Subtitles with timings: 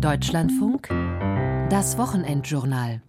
[0.00, 0.88] Deutschlandfunk,
[1.70, 3.00] das Wochenendjournal.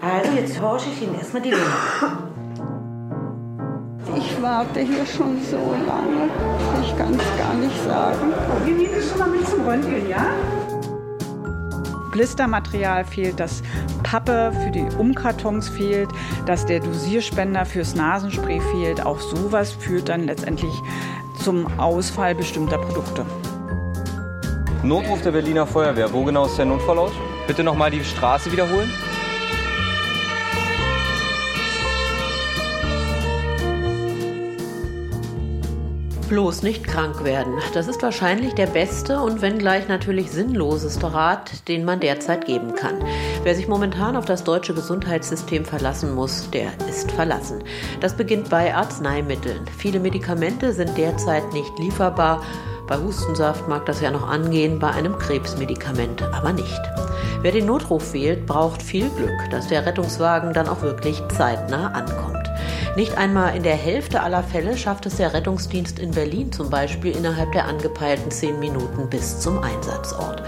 [0.00, 1.62] Also jetzt tausche ich Ihnen erstmal die Lunge.
[4.16, 6.30] Ich warte hier schon so lange,
[6.82, 8.32] ich kann es gar nicht sagen.
[8.64, 10.24] Wir nehmen das schon mal mit zum Röntgen, ja?
[12.16, 13.62] Blistermaterial fehlt, dass
[14.02, 16.08] Pappe für die Umkartons fehlt,
[16.46, 19.04] dass der Dosierspender fürs Nasenspray fehlt.
[19.04, 20.72] Auch sowas führt dann letztendlich
[21.44, 23.26] zum Ausfall bestimmter Produkte.
[24.82, 26.10] Notruf der Berliner Feuerwehr.
[26.10, 27.12] Wo genau ist der Notfallort?
[27.46, 28.90] Bitte nochmal die Straße wiederholen.
[36.28, 37.54] Bloß nicht krank werden.
[37.72, 42.96] Das ist wahrscheinlich der beste und wenngleich natürlich sinnloseste Rat, den man derzeit geben kann.
[43.44, 47.62] Wer sich momentan auf das deutsche Gesundheitssystem verlassen muss, der ist verlassen.
[48.00, 49.60] Das beginnt bei Arzneimitteln.
[49.78, 52.42] Viele Medikamente sind derzeit nicht lieferbar.
[52.88, 56.80] Bei Hustensaft mag das ja noch angehen, bei einem Krebsmedikament aber nicht.
[57.40, 62.45] Wer den Notruf wählt, braucht viel Glück, dass der Rettungswagen dann auch wirklich zeitnah ankommt.
[62.96, 67.14] Nicht einmal in der Hälfte aller Fälle schafft es der Rettungsdienst in Berlin zum Beispiel
[67.14, 70.42] innerhalb der angepeilten zehn Minuten bis zum Einsatzort.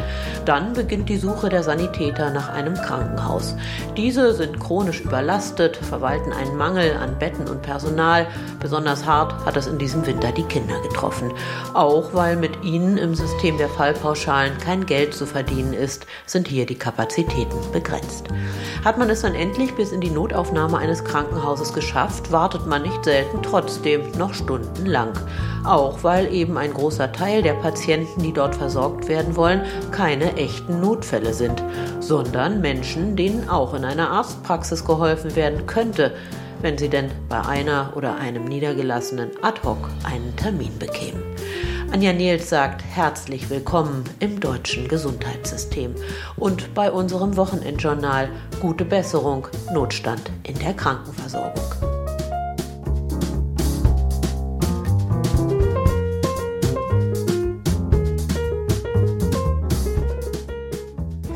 [0.47, 3.55] Dann beginnt die Suche der Sanitäter nach einem Krankenhaus.
[3.99, 8.27] Diese sind chronisch überlastet, verwalten einen Mangel an Betten und Personal.
[8.61, 11.33] Besonders hart hat es in diesem Winter die Kinder getroffen.
[11.75, 16.65] Auch weil mit ihnen im System der Fallpauschalen kein Geld zu verdienen ist, sind hier
[16.65, 18.29] die Kapazitäten begrenzt.
[18.87, 23.05] Hat man es dann endlich bis in die Notaufnahme eines Krankenhauses geschafft, wartet man nicht
[23.05, 25.11] selten trotzdem noch stundenlang.
[25.65, 30.81] Auch weil eben ein großer Teil der Patienten, die dort versorgt werden wollen, keine echten
[30.81, 31.61] Notfälle sind,
[31.99, 36.13] sondern Menschen, denen auch in einer Arztpraxis geholfen werden könnte,
[36.63, 41.25] wenn sie denn bei einer oder einem Niedergelassenen ad hoc einen Termin bekämen.
[41.91, 45.93] Anja Nils sagt herzlich willkommen im deutschen Gesundheitssystem
[46.37, 48.29] und bei unserem Wochenendjournal
[48.61, 51.98] Gute Besserung, Notstand in der Krankenversorgung.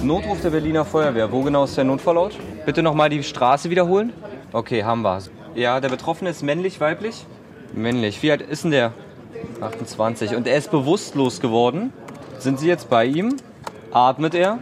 [0.03, 1.31] Notruf der Berliner Feuerwehr.
[1.31, 2.37] Wo genau ist der Notfallort?
[2.67, 4.13] Bitte nochmal die Straße wiederholen.
[4.53, 5.23] Okay, haben wir.
[5.55, 7.25] Ja, der Betroffene ist männlich, weiblich?
[7.73, 8.21] Männlich.
[8.21, 8.93] Wie alt ist denn der?
[9.61, 10.35] 28.
[10.35, 11.93] Und er ist bewusstlos geworden.
[12.41, 13.37] Sind Sie jetzt bei ihm?
[13.93, 14.59] Atmet er?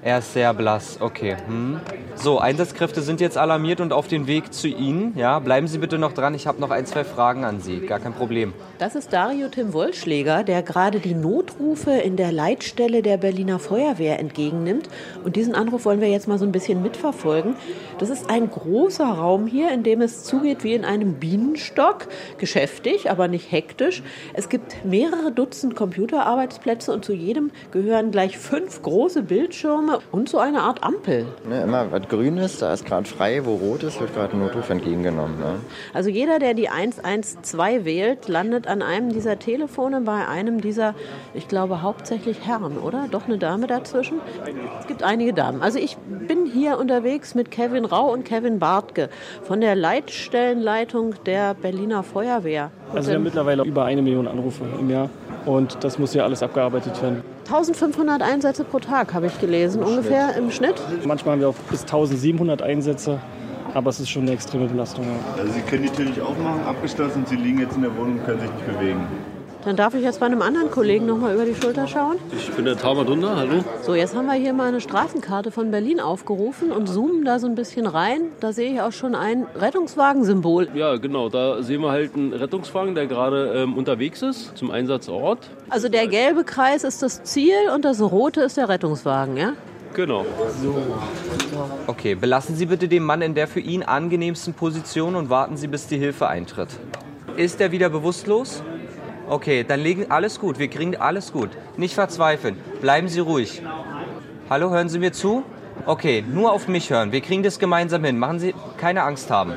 [0.00, 0.98] Er ist sehr blass.
[1.00, 1.36] Okay.
[1.48, 1.80] Hm.
[2.14, 5.18] So, Einsatzkräfte sind jetzt alarmiert und auf dem Weg zu Ihnen.
[5.18, 6.34] Ja, bleiben Sie bitte noch dran.
[6.34, 7.80] Ich habe noch ein, zwei Fragen an Sie.
[7.80, 8.54] Gar kein Problem.
[8.78, 14.18] Das ist Dario Tim Wollschläger, der gerade die Notrufe in der Leitstelle der Berliner Feuerwehr
[14.18, 14.90] entgegennimmt.
[15.24, 17.56] Und diesen Anruf wollen wir jetzt mal so ein bisschen mitverfolgen.
[17.98, 22.08] Das ist ein großer Raum hier, in dem es zugeht wie in einem Bienenstock.
[22.36, 24.02] Geschäftig, aber nicht hektisch.
[24.34, 30.38] Es gibt mehrere Dutzend Computerarbeitsplätze und zu jedem gehören gleich fünf große Bildschirme und so
[30.38, 31.24] eine Art Ampel.
[31.48, 34.40] Ne, immer was grün ist, da ist gerade frei, wo rot ist, wird gerade ein
[34.40, 35.38] Notruf entgegengenommen.
[35.38, 35.54] Ne?
[35.94, 40.94] Also jeder, der die 112 wählt, landet an einem dieser Telefone bei einem dieser,
[41.34, 43.06] ich glaube hauptsächlich Herren, oder?
[43.10, 44.20] Doch eine Dame dazwischen?
[44.80, 45.62] Es gibt einige Damen.
[45.62, 49.08] Also ich bin hier unterwegs mit Kevin Rau und Kevin Bartke
[49.42, 52.70] von der Leitstellenleitung der Berliner Feuerwehr.
[52.94, 55.10] Also wir haben mittlerweile über eine Million Anrufe im Jahr
[55.44, 57.22] und das muss ja alles abgearbeitet werden.
[57.46, 60.74] 1500 Einsätze pro Tag habe ich gelesen, ungefähr im Schnitt.
[61.04, 63.20] Manchmal haben wir auch bis 1700 Einsätze,
[63.76, 65.04] aber es ist schon eine extreme Belastung.
[65.04, 65.42] Ja.
[65.42, 68.24] Also Sie können die Tür nicht aufmachen, abgeschlossen, Sie liegen jetzt in der Wohnung und
[68.24, 69.06] können sich nicht bewegen.
[69.66, 72.18] Dann darf ich jetzt bei einem anderen Kollegen noch mal über die Schulter schauen.
[72.32, 73.64] Ich bin der Tauber Dunder, hallo.
[73.82, 77.48] So, jetzt haben wir hier mal eine Straßenkarte von Berlin aufgerufen und zoomen da so
[77.48, 78.20] ein bisschen rein.
[78.38, 80.68] Da sehe ich auch schon ein Rettungswagensymbol.
[80.74, 81.28] Ja, genau.
[81.28, 85.50] Da sehen wir halt einen Rettungswagen, der gerade ähm, unterwegs ist zum Einsatzort.
[85.68, 89.54] Also der gelbe Kreis ist das Ziel und das rote ist der Rettungswagen, ja?
[89.94, 90.26] Genau.
[90.62, 90.76] So.
[91.86, 95.68] Okay, belassen Sie bitte den Mann in der für ihn angenehmsten Position und warten Sie,
[95.68, 96.68] bis die Hilfe eintritt.
[97.36, 98.62] Ist er wieder bewusstlos?
[99.28, 100.58] Okay, dann legen alles gut.
[100.58, 101.50] Wir kriegen alles gut.
[101.76, 102.56] Nicht verzweifeln.
[102.80, 103.62] Bleiben Sie ruhig.
[104.48, 105.42] Hallo, hören Sie mir zu?
[105.84, 107.12] Okay, nur auf mich hören.
[107.12, 108.18] Wir kriegen das gemeinsam hin.
[108.18, 109.54] Machen Sie keine Angst haben.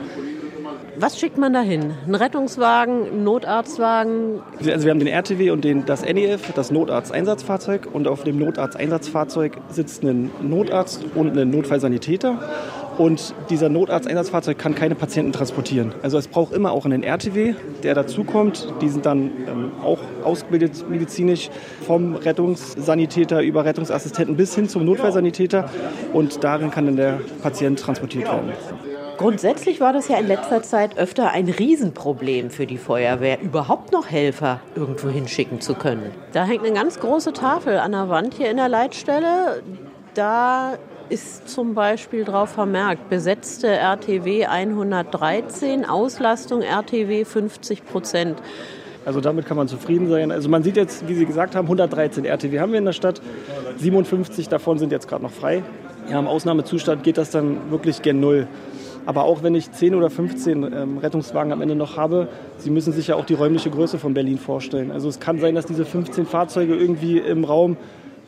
[1.02, 1.94] Was schickt man da hin?
[2.06, 4.42] Ein Rettungswagen, ein Notarztwagen?
[4.58, 7.88] Also wir haben den RTW und den, das NEF, das Notarzteinsatzfahrzeug.
[7.94, 12.40] Und auf dem Notarzteinsatzfahrzeug sitzt ein Notarzt und ein Notfallsanitäter.
[12.98, 15.94] Und dieser Notarzteinsatzfahrzeug kann keine Patienten transportieren.
[16.04, 18.68] Also es braucht immer auch einen RTW, der dazukommt.
[18.82, 21.50] Die sind dann ähm, auch ausgebildet medizinisch
[21.88, 25.70] vom Rettungssanitäter über Rettungsassistenten bis hin zum Notfallsanitäter.
[26.12, 28.52] Und darin kann dann der Patient transportiert werden.
[29.20, 34.10] Grundsätzlich war das ja in letzter Zeit öfter ein Riesenproblem für die Feuerwehr, überhaupt noch
[34.10, 36.10] Helfer irgendwo hinschicken zu können.
[36.32, 39.62] Da hängt eine ganz große Tafel an der Wand hier in der Leitstelle.
[40.14, 40.78] Da
[41.10, 48.42] ist zum Beispiel drauf vermerkt, besetzte RTW 113, Auslastung RTW 50 Prozent.
[49.06, 50.32] Also damit kann man zufrieden sein.
[50.32, 53.22] Also man sieht jetzt, wie Sie gesagt haben, 113 RTW haben wir in der Stadt.
[53.80, 55.62] 57 davon sind jetzt gerade noch frei.
[56.10, 58.48] Ja, im Ausnahmezustand geht das dann wirklich gen Null.
[59.06, 62.94] Aber auch wenn ich 10 oder 15 ähm, Rettungswagen am Ende noch habe, Sie müssen
[62.94, 64.92] sich ja auch die räumliche Größe von Berlin vorstellen.
[64.92, 67.78] Also es kann sein, dass diese 15 Fahrzeuge irgendwie im Raum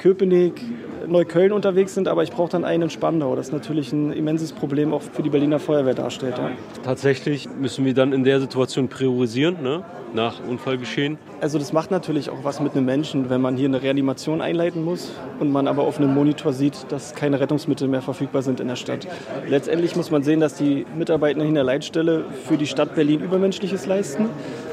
[0.02, 0.60] Köpenick,
[1.08, 3.36] Neukölln unterwegs sind, aber ich brauche dann einen in Spandau.
[3.36, 6.40] Das natürlich ein immenses Problem auch für die Berliner Feuerwehr darstellt.
[6.40, 6.50] Ja.
[6.84, 9.84] Tatsächlich müssen wir dann in der Situation priorisieren, ne?
[10.14, 11.20] nach Unfallgeschehen.
[11.40, 14.84] Also das macht natürlich auch was mit einem Menschen, wenn man hier eine Reanimation einleiten
[14.84, 18.68] muss und man aber auf einem Monitor sieht, dass keine Rettungsmittel mehr verfügbar sind in
[18.68, 19.08] der Stadt.
[19.48, 23.86] Letztendlich muss man sehen, dass die Mitarbeiter in der Leitstelle für die Stadt Berlin Übermenschliches
[23.86, 24.30] leisten.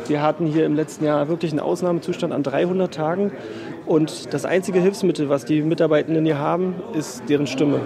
[0.08, 3.32] Wir hatten hier im letzten Jahr wirklich einen Ausnahmezustand an 300 Tagen
[3.88, 7.80] und das einzige Hilfsmittel, was die Mitarbeitenden hier haben, ist deren Stimme.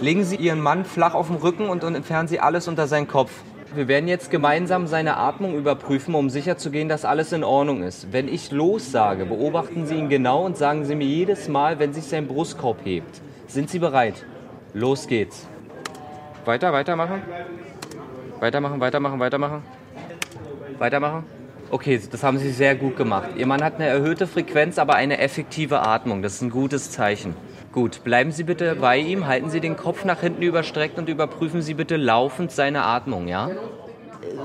[0.00, 3.30] Legen Sie Ihren Mann flach auf den Rücken und entfernen Sie alles unter seinen Kopf.
[3.74, 8.12] Wir werden jetzt gemeinsam seine Atmung überprüfen, um sicherzugehen, dass alles in Ordnung ist.
[8.12, 11.92] Wenn ich los sage, beobachten Sie ihn genau und sagen Sie mir jedes Mal, wenn
[11.92, 13.20] sich sein Brustkorb hebt.
[13.48, 14.24] Sind Sie bereit?
[14.72, 15.46] Los geht's.
[16.46, 17.22] Weiter, weitermachen.
[18.40, 19.62] Weitermachen, weitermachen, weitermachen.
[20.78, 21.35] Weitermachen.
[21.68, 23.30] Okay, das haben Sie sehr gut gemacht.
[23.36, 26.22] Ihr Mann hat eine erhöhte Frequenz, aber eine effektive Atmung.
[26.22, 27.34] Das ist ein gutes Zeichen.
[27.72, 31.62] Gut, bleiben Sie bitte bei ihm, halten Sie den Kopf nach hinten überstreckt und überprüfen
[31.62, 33.50] Sie bitte laufend seine Atmung, ja?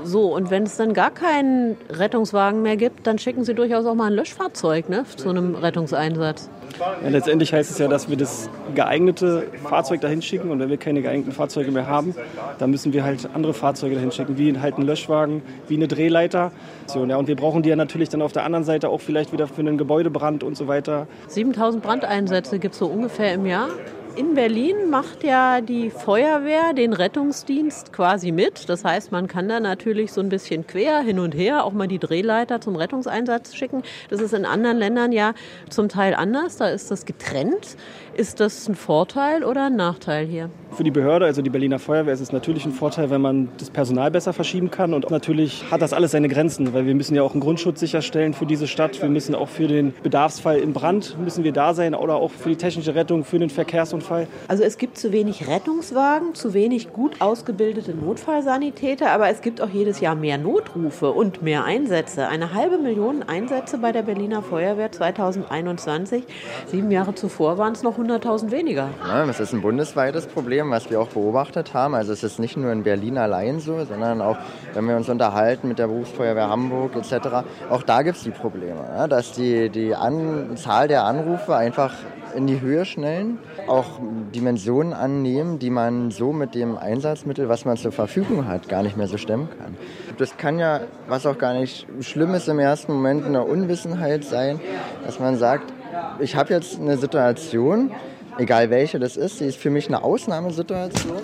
[0.04, 3.94] So, und wenn es dann gar keinen Rettungswagen mehr gibt, dann schicken Sie durchaus auch
[3.94, 6.50] mal ein Löschfahrzeug ne, zu einem Rettungseinsatz.
[6.78, 10.76] Ja, letztendlich heißt es ja, dass wir das geeignete Fahrzeug dahin schicken und wenn wir
[10.76, 12.14] keine geeigneten Fahrzeuge mehr haben,
[12.58, 16.52] dann müssen wir halt andere Fahrzeuge dahin schicken, wie halt einen Löschwagen, wie eine Drehleiter.
[16.86, 19.32] So, ja, und wir brauchen die ja natürlich dann auf der anderen Seite auch vielleicht
[19.32, 21.06] wieder für einen Gebäudebrand und so weiter.
[21.28, 23.68] 7000 Brandeinsätze gibt es so ungefähr im Jahr.
[24.14, 28.68] In Berlin macht ja die Feuerwehr den Rettungsdienst quasi mit.
[28.68, 31.88] Das heißt, man kann da natürlich so ein bisschen quer hin und her auch mal
[31.88, 33.82] die Drehleiter zum Rettungseinsatz schicken.
[34.10, 35.32] Das ist in anderen Ländern ja
[35.70, 36.58] zum Teil anders.
[36.58, 37.78] Da ist das getrennt.
[38.14, 40.50] Ist das ein Vorteil oder ein Nachteil hier?
[40.72, 43.70] Für die Behörde, also die Berliner Feuerwehr, ist es natürlich ein Vorteil, wenn man das
[43.70, 44.92] Personal besser verschieben kann.
[44.92, 48.34] Und natürlich hat das alles seine Grenzen, weil wir müssen ja auch einen Grundschutz sicherstellen
[48.34, 49.00] für diese Stadt.
[49.00, 52.50] Wir müssen auch für den Bedarfsfall im Brand müssen wir da sein oder auch für
[52.50, 54.26] die technische Rettung, für den Verkehrsunfall.
[54.48, 59.70] Also es gibt zu wenig Rettungswagen, zu wenig gut ausgebildete Notfallsanitäter, aber es gibt auch
[59.70, 62.28] jedes Jahr mehr Notrufe und mehr Einsätze.
[62.28, 66.24] Eine halbe Million Einsätze bei der Berliner Feuerwehr 2021.
[66.66, 68.90] Sieben Jahre zuvor waren es noch 100.000 weniger.
[69.06, 71.94] Ja, das ist ein bundesweites Problem, was wir auch beobachtet haben.
[71.94, 74.36] Also es ist nicht nur in Berlin allein so, sondern auch,
[74.74, 77.28] wenn wir uns unterhalten mit der Berufsfeuerwehr Hamburg etc.,
[77.70, 81.94] auch da gibt es die Probleme, ja, dass die, die Anzahl der Anrufe einfach
[82.34, 84.00] in die Höhe schnellen, auch
[84.34, 88.96] Dimensionen annehmen, die man so mit dem Einsatzmittel, was man zur Verfügung hat, gar nicht
[88.96, 89.76] mehr so stemmen kann.
[90.18, 94.60] Das kann ja, was auch gar nicht schlimm ist im ersten Moment, eine Unwissenheit sein,
[95.04, 95.72] dass man sagt,
[96.20, 97.92] ich habe jetzt eine Situation,
[98.38, 101.22] egal welche das ist, die ist für mich eine Ausnahmesituation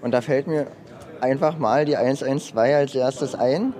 [0.00, 0.66] und da fällt mir
[1.20, 3.72] einfach mal die 112 als erstes ein.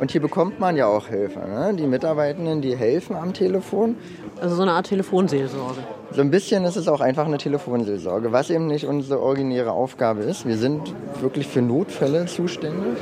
[0.00, 1.40] Und hier bekommt man ja auch Hilfe.
[1.40, 1.74] Ne?
[1.74, 3.96] Die Mitarbeitenden, die helfen am Telefon.
[4.40, 5.80] Also so eine Art Telefonseelsorge.
[6.12, 10.22] So ein bisschen ist es auch einfach eine Telefonseelsorge, was eben nicht unsere originäre Aufgabe
[10.22, 10.46] ist.
[10.46, 12.98] Wir sind wirklich für Notfälle zuständig.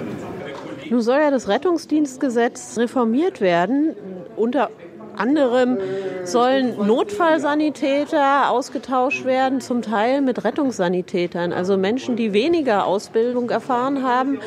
[0.91, 3.95] Nun soll ja das Rettungsdienstgesetz reformiert werden.
[4.37, 4.71] Unter
[5.19, 5.79] anderem
[6.25, 14.39] sollen Notfallsanitäter ausgetauscht werden, zum Teil mit Rettungssanitätern, also Menschen, die weniger Ausbildung erfahren haben,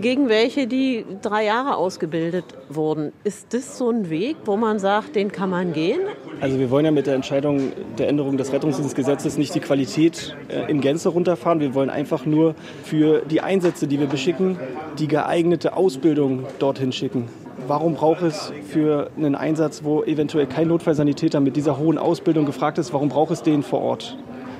[0.00, 3.12] gegen welche die drei Jahre ausgebildet wurden.
[3.24, 6.00] Ist das so ein Weg, wo man sagt, den kann man gehen?
[6.40, 10.70] Also wir wollen ja mit der Entscheidung der Änderung des Rettungsdienstgesetzes nicht die Qualität äh,
[10.70, 11.60] in Gänze runterfahren.
[11.60, 12.54] Wir wollen einfach nur
[12.84, 14.58] für die Einsätze, die wir beschicken,
[14.98, 17.28] die geeignete Ausbildung dorthin schicken
[17.68, 22.78] warum braucht es für einen Einsatz, wo eventuell kein Notfallsanitäter mit dieser hohen Ausbildung gefragt
[22.78, 24.16] ist, warum braucht es den vor Ort?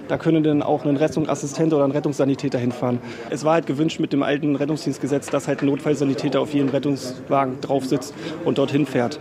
[0.09, 2.99] Da können dann auch ein Rettungsassistent oder ein Rettungssanitäter hinfahren.
[3.29, 7.61] Es war halt gewünscht mit dem alten Rettungsdienstgesetz, dass halt ein Notfallsanitäter auf jedem Rettungswagen
[7.61, 9.21] drauf sitzt und dorthin fährt.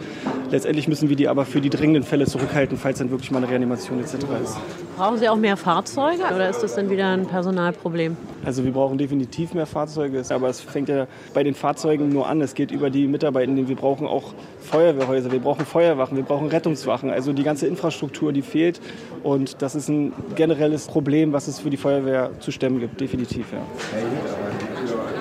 [0.49, 3.49] Letztendlich müssen wir die aber für die dringenden Fälle zurückhalten, falls dann wirklich mal eine
[3.49, 4.13] Reanimation etc.
[4.41, 4.57] ist.
[4.97, 8.17] Brauchen Sie auch mehr Fahrzeuge oder ist das dann wieder ein Personalproblem?
[8.43, 12.41] Also wir brauchen definitiv mehr Fahrzeuge, aber es fängt ja bei den Fahrzeugen nur an.
[12.41, 13.67] Es geht über die Mitarbeitenden.
[13.67, 17.11] Wir brauchen auch Feuerwehrhäuser, wir brauchen Feuerwachen, wir brauchen Rettungswachen.
[17.11, 18.81] Also die ganze Infrastruktur, die fehlt.
[19.21, 23.53] Und das ist ein generelles Problem, was es für die Feuerwehr zu stemmen gibt, definitiv.
[23.53, 23.59] Ja.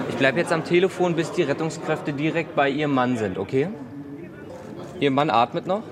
[0.09, 3.69] Ich bleibe jetzt am Telefon, bis die Rettungskräfte direkt bei ihrem Mann sind, okay?
[5.01, 5.83] Ihr Mann atmet noch.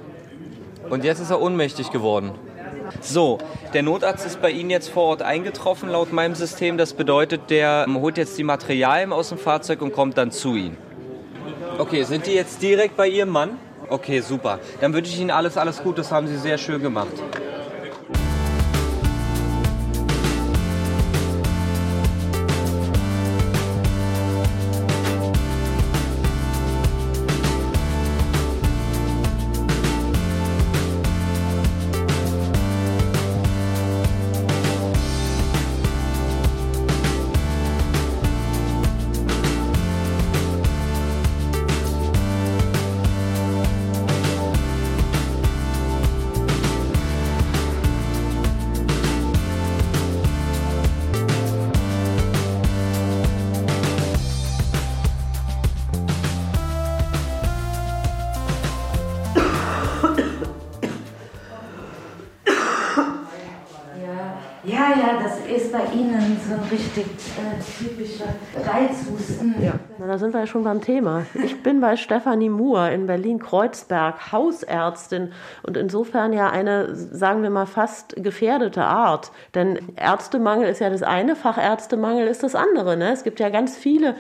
[0.89, 2.31] Und jetzt ist er ohnmächtig geworden.
[3.01, 3.39] So,
[3.73, 6.79] der Notarzt ist bei Ihnen jetzt vor Ort eingetroffen laut meinem System.
[6.79, 10.77] Das bedeutet, der holt jetzt die Materialien aus dem Fahrzeug und kommt dann zu Ihnen.
[11.79, 13.59] Okay, sind die jetzt direkt bei Ihrem Mann?
[13.89, 14.61] Okay, super.
[14.81, 15.99] Dann wünsche ich Ihnen alles, alles gut.
[15.99, 17.13] Das haben Sie sehr schön gemacht.
[66.49, 69.55] So ein richtig äh, typischer Reizhusten.
[69.63, 69.75] Ja.
[69.99, 71.27] Na, da sind wir ja schon beim Thema.
[71.43, 75.33] Ich bin bei Stefanie Moore in Berlin-Kreuzberg, Hausärztin
[75.63, 79.33] und insofern ja eine, sagen wir mal, fast gefährdete Art.
[79.55, 82.97] Denn Ärztemangel ist ja das eine, Fachärztemangel ist das andere.
[82.97, 83.13] Ne?
[83.13, 84.15] Es gibt ja ganz viele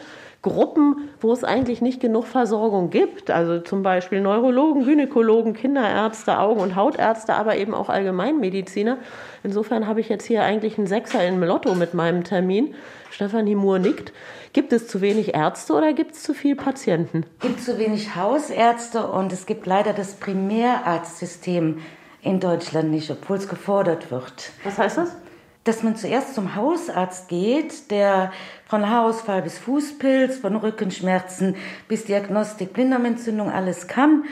[0.45, 3.31] Gruppen, wo es eigentlich nicht genug Versorgung gibt.
[3.31, 8.99] Also zum Beispiel Neurologen, Gynäkologen, Kinderärzte, Augen- und Hautärzte, aber eben auch Allgemeinmediziner.
[9.43, 12.75] Insofern habe ich jetzt hier eigentlich einen Sechser im Lotto mit meinem Termin.
[13.11, 14.13] Stefanie Moore nickt.
[14.53, 17.25] Gibt es zu wenig Ärzte oder gibt es zu viele Patienten?
[17.41, 21.79] Es gibt zu wenig Hausärzte und es gibt leider das Primärarztsystem
[22.21, 24.53] in Deutschland nicht, obwohl es gefordert wird.
[24.63, 25.17] Was heißt das?
[25.65, 28.33] Dass man zuerst zum Hausarzt geht, der
[28.67, 31.57] von Haarausfall bis Fußpilz, von Rückenschmerzen
[31.89, 34.25] bis Diagnostik Blinddarmentzündung alles kann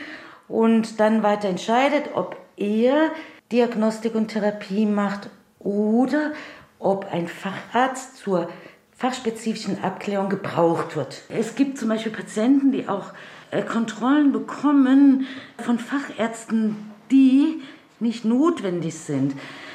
[0.48, 3.10] und dann weiter entscheidet, ob er
[3.50, 6.32] Diagnostik und Therapie macht oder
[6.78, 8.48] ob ein Facharzt zur
[8.96, 11.22] fachspezifischen Abklärung gebraucht wird.
[11.28, 13.12] Es gibt zum Beispiel Patienten, die auch
[13.50, 15.26] äh, Kontrollen bekommen
[15.58, 16.76] von Fachärzten,
[17.10, 17.62] die
[18.00, 19.34] nicht notwendig sind.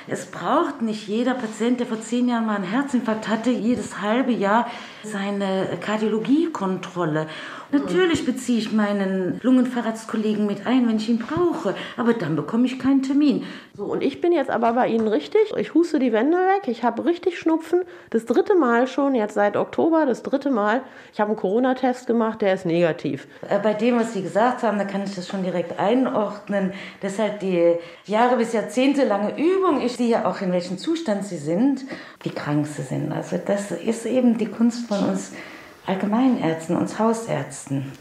[0.10, 4.32] Es braucht nicht jeder Patient, der vor zehn Jahren mal einen Herzinfarkt hatte, jedes halbe
[4.32, 4.72] Jahr
[5.04, 7.28] seine Kardiologiekontrolle.
[7.72, 12.80] Natürlich beziehe ich meinen Lungenfacharztkollegen mit ein, wenn ich ihn brauche, aber dann bekomme ich
[12.80, 13.44] keinen Termin.
[13.76, 15.42] So, und ich bin jetzt aber bei Ihnen richtig.
[15.58, 17.82] Ich huste die Wände weg, ich habe richtig Schnupfen.
[18.10, 20.82] Das dritte Mal schon, jetzt seit Oktober, das dritte Mal.
[21.14, 23.28] Ich habe einen Corona-Test gemacht, der ist negativ.
[23.50, 26.74] Äh, bei dem, was Sie gesagt haben, da kann ich das schon direkt einordnen.
[27.02, 29.82] Deshalb die Jahre bis Jahrzehnte lange Übung.
[29.82, 31.86] Ich sehe auch, in welchem Zustand Sie sind,
[32.24, 33.12] wie krank Sie sind.
[33.12, 35.34] Also das ist eben die Kunst von uns
[35.88, 37.92] Allgemeinärzten, uns Hausärzten,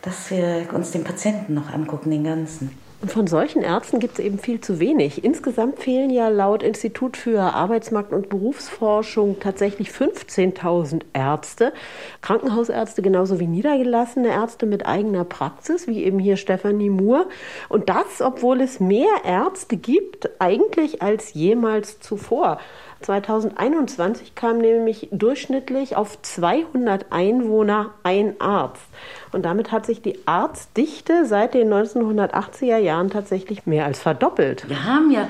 [0.00, 2.70] dass wir uns den Patienten noch angucken, den ganzen.
[3.02, 5.24] Und von solchen Ärzten gibt es eben viel zu wenig.
[5.24, 11.72] Insgesamt fehlen ja laut Institut für Arbeitsmarkt- und Berufsforschung tatsächlich 15.000 Ärzte.
[12.20, 17.26] Krankenhausärzte genauso wie niedergelassene Ärzte mit eigener Praxis, wie eben hier Stefanie Moore.
[17.68, 22.60] Und das, obwohl es mehr Ärzte gibt eigentlich als jemals zuvor.
[23.02, 28.84] 2021 kam nämlich durchschnittlich auf 200 Einwohner ein Arzt.
[29.32, 34.68] Und damit hat sich die Arztdichte seit den 1980er Jahren tatsächlich mehr als verdoppelt.
[34.68, 35.28] Wir haben ja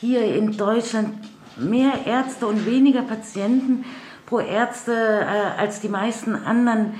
[0.00, 1.14] hier in Deutschland
[1.56, 3.84] mehr Ärzte und weniger Patienten
[4.26, 6.94] pro Ärzte äh, als die meisten anderen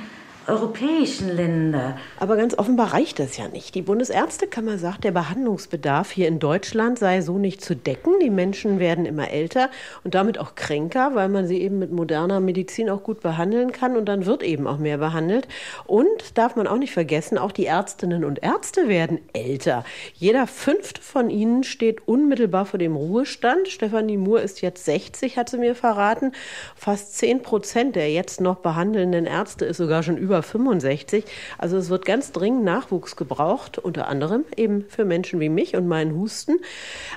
[0.47, 1.97] europäischen Länder.
[2.19, 3.75] Aber ganz offenbar reicht das ja nicht.
[3.75, 8.15] Die Bundesärztekammer sagt, der Behandlungsbedarf hier in Deutschland sei so nicht zu decken.
[8.21, 9.71] Die Menschen werden immer älter
[10.05, 13.97] und damit auch kränker, weil man sie eben mit moderner Medizin auch gut behandeln kann
[13.97, 15.49] und dann wird eben auch mehr behandelt.
[15.85, 19.85] Und darf man auch nicht vergessen, auch die Ärztinnen und Ärzte werden älter.
[20.15, 23.69] Jeder fünfte von ihnen steht unmittelbar vor dem Ruhestand.
[23.69, 26.33] Stefanie Moore ist jetzt 60, hat sie mir verraten.
[26.75, 31.25] Fast 10 Prozent der jetzt noch behandelnden Ärzte ist sogar schon über über 65.
[31.59, 35.87] Also es wird ganz dringend Nachwuchs gebraucht, unter anderem eben für Menschen wie mich und
[35.87, 36.59] meinen Husten.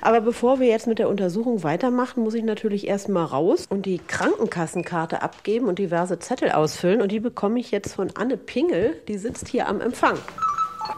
[0.01, 3.99] Aber bevor wir jetzt mit der Untersuchung weitermachen, muss ich natürlich erstmal raus und die
[3.99, 7.01] Krankenkassenkarte abgeben und diverse Zettel ausfüllen.
[7.01, 10.17] Und die bekomme ich jetzt von Anne Pingel, die sitzt hier am Empfang.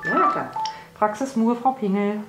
[0.05, 0.51] Ja.
[0.97, 2.21] Praxis Mur, Frau Pingel.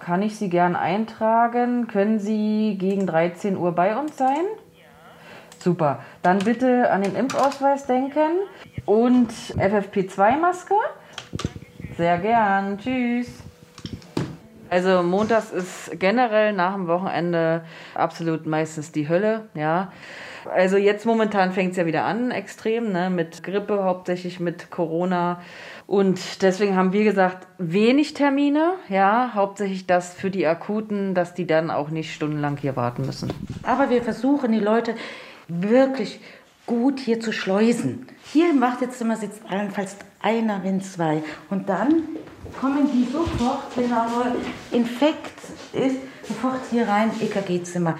[0.00, 1.88] Kann ich Sie gern eintragen?
[1.88, 4.44] Können Sie gegen 13 Uhr bei uns sein?
[5.64, 6.00] Super.
[6.20, 8.40] Dann bitte an den Impfausweis denken
[8.84, 10.74] und FFP2-Maske.
[11.96, 12.76] Sehr gern.
[12.76, 13.28] Tschüss.
[14.68, 19.90] Also montags ist generell nach dem Wochenende absolut meistens die Hölle, ja.
[20.52, 23.08] Also jetzt momentan fängt es ja wieder an, extrem, ne?
[23.08, 25.40] mit Grippe, hauptsächlich mit Corona.
[25.86, 31.46] Und deswegen haben wir gesagt, wenig Termine, ja, hauptsächlich das für die Akuten, dass die
[31.46, 33.32] dann auch nicht stundenlang hier warten müssen.
[33.62, 34.94] Aber wir versuchen die Leute
[35.48, 36.20] wirklich
[36.66, 38.06] gut hier zu schleusen.
[38.32, 41.22] Hier im Wartezimmer sitzt allenfalls einer, wenn zwei.
[41.50, 42.04] Und dann
[42.60, 44.34] kommen die sofort, wenn aber
[44.70, 45.38] Infekt
[45.72, 45.96] ist,
[46.26, 47.98] sofort hier rein, EKG-Zimmer.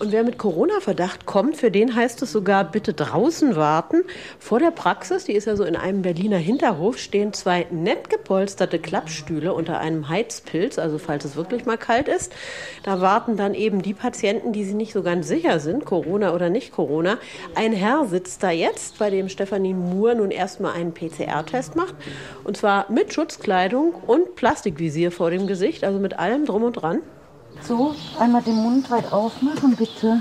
[0.00, 4.02] Und wer mit Corona-Verdacht kommt, für den heißt es sogar bitte draußen warten.
[4.40, 8.80] Vor der Praxis, die ist ja so in einem Berliner Hinterhof, stehen zwei nett gepolsterte
[8.80, 12.32] Klappstühle unter einem Heizpilz, also falls es wirklich mal kalt ist.
[12.82, 16.50] Da warten dann eben die Patienten, die sich nicht so ganz sicher sind, Corona oder
[16.50, 17.18] nicht Corona.
[17.54, 21.94] Ein Herr sitzt da jetzt, bei dem Stefanie Moore nun erstmal einen PCR-Test macht.
[22.42, 27.00] Und zwar mit Schutzkleidung und Plastikvisier vor dem Gesicht, also mit allem drum und dran.
[27.66, 30.20] So, einmal den Mund weit aufmachen, bitte.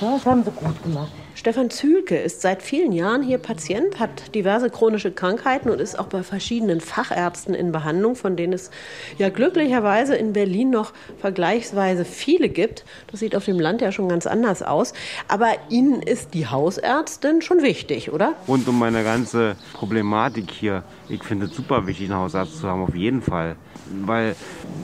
[0.00, 1.12] So, das haben Sie gut gemacht.
[1.36, 6.06] Stefan Zühlke ist seit vielen Jahren hier Patient, hat diverse chronische Krankheiten und ist auch
[6.08, 8.72] bei verschiedenen Fachärzten in Behandlung, von denen es
[9.16, 12.84] ja glücklicherweise in Berlin noch vergleichsweise viele gibt.
[13.12, 14.92] Das sieht auf dem Land ja schon ganz anders aus.
[15.28, 18.32] Aber Ihnen ist die Hausärztin schon wichtig, oder?
[18.48, 20.82] Rund um meine ganze Problematik hier.
[21.08, 23.54] Ich finde es super wichtig, einen Hausarzt zu haben, auf jeden Fall.
[24.04, 24.34] Weil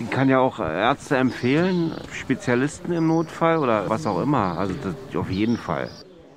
[0.00, 4.59] ich kann ja auch Ärzte empfehlen, Spezialisten im Notfall oder was auch immer.
[4.59, 5.88] Also das auf jeden Fall.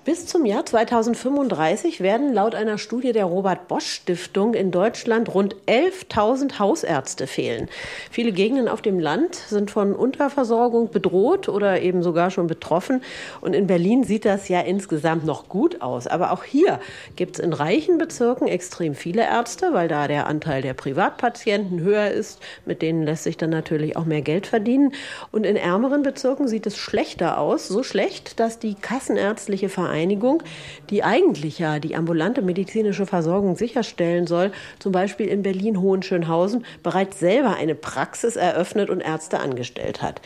[0.06, 5.56] Bis zum Jahr 2035 werden laut einer Studie der Robert Bosch Stiftung in Deutschland rund
[5.66, 7.70] 11.000 Hausärzte fehlen.
[8.12, 13.02] Viele Gegenden auf dem Land sind von Unterversorgung bedroht oder eben sogar schon betroffen.
[13.42, 16.06] Und in Berlin sieht das ja insgesamt noch gut aus.
[16.06, 16.80] Aber auch hier
[17.16, 22.12] gibt es in reichen Bezirken extrem viele Ärzte, weil da der Anteil der Privatpatienten höher
[22.12, 22.40] ist.
[22.64, 24.94] Mit denen lässt sich dann natürlich auch mehr Geld verdienen.
[25.32, 27.68] Und in ärmeren Bezirken sieht es schlechter aus.
[27.68, 30.44] So schlecht, dass die kassenärztliche Vereinigung Vereinigung,
[30.90, 37.56] die eigentlich ja die ambulante medizinische Versorgung sicherstellen soll, zum Beispiel in Berlin-Hohenschönhausen, bereits selber
[37.56, 40.22] eine Praxis eröffnet und Ärzte angestellt hat.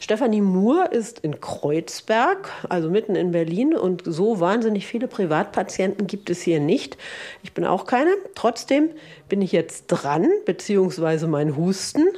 [0.00, 6.28] Stefanie Moore ist in Kreuzberg, also mitten in Berlin, und so wahnsinnig viele Privatpatienten gibt
[6.28, 6.98] es hier nicht.
[7.44, 8.10] Ich bin auch keine.
[8.34, 8.90] Trotzdem
[9.28, 12.08] bin ich jetzt dran, beziehungsweise mein Husten.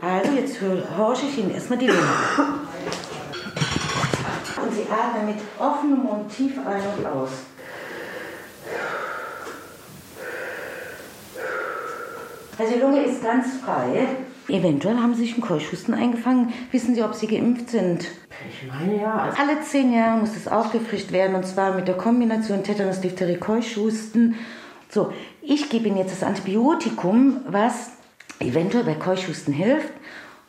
[0.00, 0.56] Also jetzt
[0.98, 2.61] horche ich Ihnen erstmal die Lunge.
[4.92, 7.30] Atmen mit offenem Mund tief ein und aus.
[12.58, 14.06] Also die Lunge ist ganz frei.
[14.48, 16.52] Eventuell haben Sie sich einen Keuchhusten eingefangen.
[16.70, 18.06] Wissen Sie, ob Sie geimpft sind?
[18.48, 19.32] Ich meine ja.
[19.38, 24.36] Alle zehn Jahre muss es aufgefrischt werden und zwar mit der Kombination Tetanus, Diphtherie, Keuchhusten.
[24.88, 27.92] So, ich gebe Ihnen jetzt das Antibiotikum, was
[28.40, 29.92] eventuell bei Keuchhusten hilft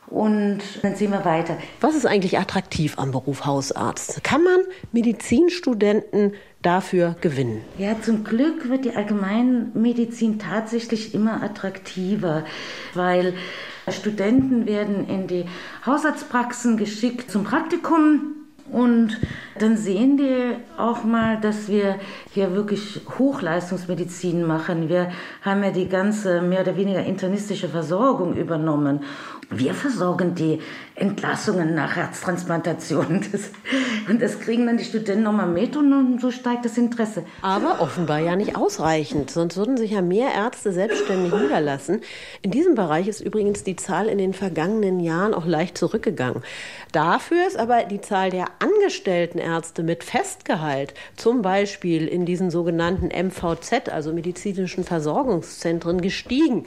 [0.08, 1.56] und dann sehen wir weiter.
[1.80, 4.22] Was ist eigentlich attraktiv am Beruf Hausarzt?
[4.22, 4.60] Kann man
[4.92, 7.62] Medizinstudenten dafür gewinnen?
[7.78, 12.44] Ja, zum Glück wird die Allgemeinmedizin tatsächlich immer attraktiver,
[12.94, 13.34] weil
[13.88, 15.44] Studenten werden in die
[15.84, 18.34] Hausarztpraxen geschickt zum Praktikum
[18.70, 19.20] und
[19.58, 21.96] dann sehen die auch mal, dass wir
[22.32, 24.88] hier wirklich Hochleistungsmedizin machen.
[24.88, 25.10] Wir
[25.42, 29.00] haben ja die ganze mehr oder weniger internistische Versorgung übernommen.
[29.56, 30.60] Wir versorgen die
[30.96, 33.24] Entlassungen nach Herztransplantation.
[33.32, 33.50] Das,
[34.08, 37.24] und das kriegen dann die Studenten nochmal mit und so steigt das Interesse.
[37.42, 42.00] Aber offenbar ja nicht ausreichend, sonst würden sich ja mehr Ärzte selbstständig niederlassen.
[42.42, 46.42] In diesem Bereich ist übrigens die Zahl in den vergangenen Jahren auch leicht zurückgegangen.
[46.92, 53.08] Dafür ist aber die Zahl der angestellten Ärzte mit Festgehalt, zum Beispiel in diesen sogenannten
[53.08, 56.66] MVZ, also medizinischen Versorgungszentren, gestiegen.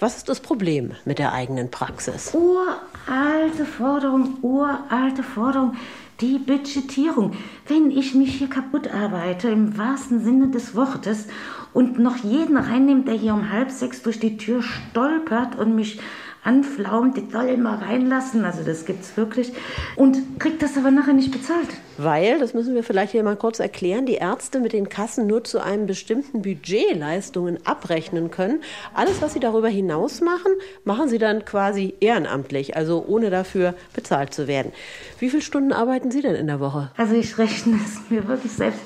[0.00, 2.23] Was ist das Problem mit der eigenen Praxis?
[2.32, 5.76] Uralte Forderung, uralte Forderung.
[6.20, 7.32] Die Budgetierung.
[7.66, 11.26] Wenn ich mich hier kaputt arbeite, im wahrsten Sinne des Wortes,
[11.74, 16.00] und noch jeden reinnimmt, der hier um halb sechs durch die Tür stolpert und mich
[16.44, 19.52] anflaumt, die soll mal reinlassen, also das gibt's wirklich,
[19.96, 21.68] und kriegt das aber nachher nicht bezahlt.
[21.96, 25.44] Weil, das müssen wir vielleicht hier mal kurz erklären, die Ärzte mit den Kassen nur
[25.44, 28.62] zu einem bestimmten Budget Leistungen abrechnen können.
[28.94, 30.52] Alles, was sie darüber hinaus machen,
[30.84, 34.72] machen sie dann quasi ehrenamtlich, also ohne dafür bezahlt zu werden.
[35.18, 36.90] Wie viele Stunden arbeiten Sie denn in der Woche?
[36.96, 38.80] Also ich rechne es mir wirklich selbst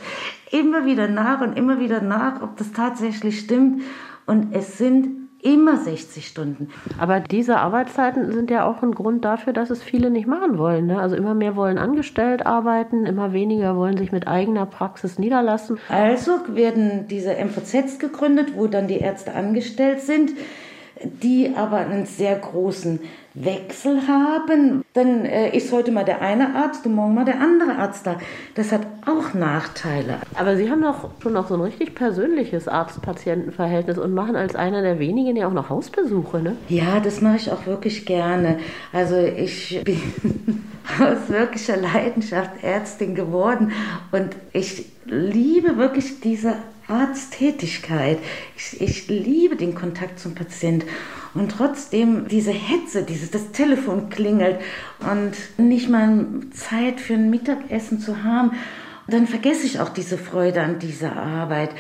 [0.50, 3.82] immer wieder nach und immer wieder nach, ob das tatsächlich stimmt.
[4.26, 6.68] Und es sind immer 60 Stunden.
[6.98, 10.86] Aber diese Arbeitszeiten sind ja auch ein Grund dafür, dass es viele nicht machen wollen.
[10.86, 11.00] Ne?
[11.00, 15.78] Also immer mehr wollen angestellt arbeiten, immer weniger wollen sich mit eigener Praxis niederlassen.
[15.88, 20.32] Also werden diese MVZs gegründet, wo dann die Ärzte angestellt sind
[21.04, 23.00] die aber einen sehr großen
[23.34, 24.84] Wechsel haben.
[24.94, 28.16] Dann äh, ist heute mal der eine Arzt und morgen mal der andere Arzt da.
[28.54, 30.18] Das hat auch Nachteile.
[30.34, 34.82] Aber Sie haben doch schon noch so ein richtig persönliches Arzt-Patienten-Verhältnis und machen als einer
[34.82, 36.56] der wenigen ja auch noch Hausbesuche, ne?
[36.68, 38.58] Ja, das mache ich auch wirklich gerne.
[38.92, 40.00] Also ich bin
[40.98, 43.72] aus wirklicher Leidenschaft Ärztin geworden
[44.10, 46.54] und ich liebe wirklich diese
[46.88, 48.18] Arzttätigkeit.
[48.56, 50.84] Ich, ich liebe den Kontakt zum Patient.
[51.34, 54.60] Und trotzdem diese Hetze, dieses, das Telefon klingelt
[55.00, 58.52] und nicht mal Zeit für ein Mittagessen zu haben,
[59.06, 61.70] dann vergesse ich auch diese Freude an dieser Arbeit.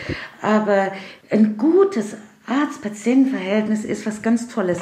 [0.42, 0.92] Aber
[1.30, 2.16] ein gutes
[2.46, 4.80] Arzt-Patient-Verhältnis ist was ganz Tolles.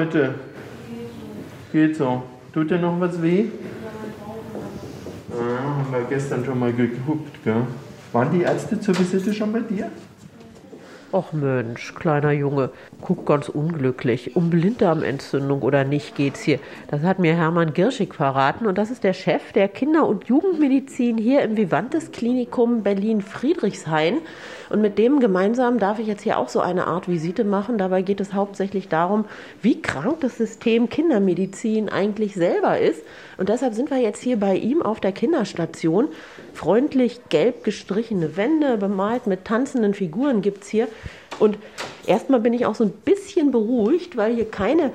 [0.00, 0.34] Heute?
[1.72, 2.22] Geht so.
[2.52, 3.46] Tut dir noch was weh?
[5.28, 7.62] Ja, haben wir gestern schon mal geguckt, gell?
[8.12, 9.90] Waren die Ärzte zur Visite schon bei dir?
[11.12, 12.70] Och Mensch, kleiner Junge,
[13.00, 14.36] guck ganz unglücklich.
[14.36, 16.60] Um Blinddarmentzündung oder nicht geht's hier.
[16.86, 21.18] Das hat mir Hermann Girschig verraten und das ist der Chef der Kinder- und Jugendmedizin
[21.18, 24.18] hier im Vivantes Klinikum Berlin-Friedrichshain.
[24.68, 27.76] Und mit dem gemeinsam darf ich jetzt hier auch so eine Art Visite machen.
[27.76, 29.24] Dabei geht es hauptsächlich darum,
[29.62, 33.02] wie krank das System Kindermedizin eigentlich selber ist.
[33.40, 36.08] Und deshalb sind wir jetzt hier bei ihm auf der Kinderstation.
[36.52, 40.88] Freundlich gelb gestrichene Wände, bemalt mit tanzenden Figuren gibt es hier.
[41.38, 41.56] Und
[42.06, 44.92] erstmal bin ich auch so ein bisschen beruhigt, weil hier keine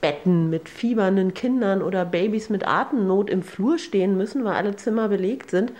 [0.00, 5.08] Betten mit fiebernden Kindern oder Babys mit Atemnot im Flur stehen müssen, weil alle Zimmer
[5.08, 5.70] belegt sind.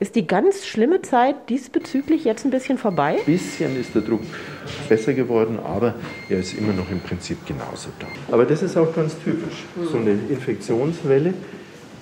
[0.00, 3.18] Ist die ganz schlimme Zeit diesbezüglich jetzt ein bisschen vorbei?
[3.18, 4.22] Ein bisschen ist der Druck
[4.88, 5.96] besser geworden, aber
[6.30, 8.06] er ist immer noch im Prinzip genauso da.
[8.32, 9.64] Aber das ist auch ganz typisch.
[9.92, 11.34] So eine Infektionswelle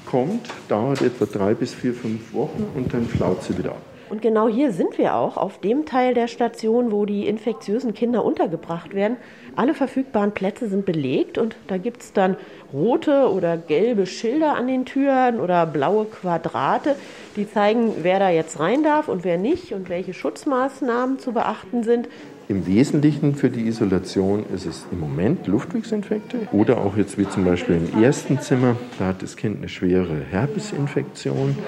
[0.06, 3.82] kommt, dauert etwa drei bis vier, fünf Wochen und dann flaut sie wieder ab.
[4.08, 8.24] Und genau hier sind wir auch, auf dem Teil der Station, wo die infektiösen Kinder
[8.24, 9.16] untergebracht werden.
[9.56, 12.36] Alle verfügbaren Plätze sind belegt und da gibt es dann
[12.72, 16.94] rote oder gelbe Schilder an den Türen oder blaue Quadrate,
[17.34, 21.82] die zeigen, wer da jetzt rein darf und wer nicht und welche Schutzmaßnahmen zu beachten
[21.82, 22.08] sind.
[22.48, 27.44] Im Wesentlichen für die Isolation ist es im Moment Luftwegsinfekte oder auch jetzt wie zum
[27.44, 31.58] Beispiel im ersten Zimmer, da hat das Kind eine schwere Herpesinfektion.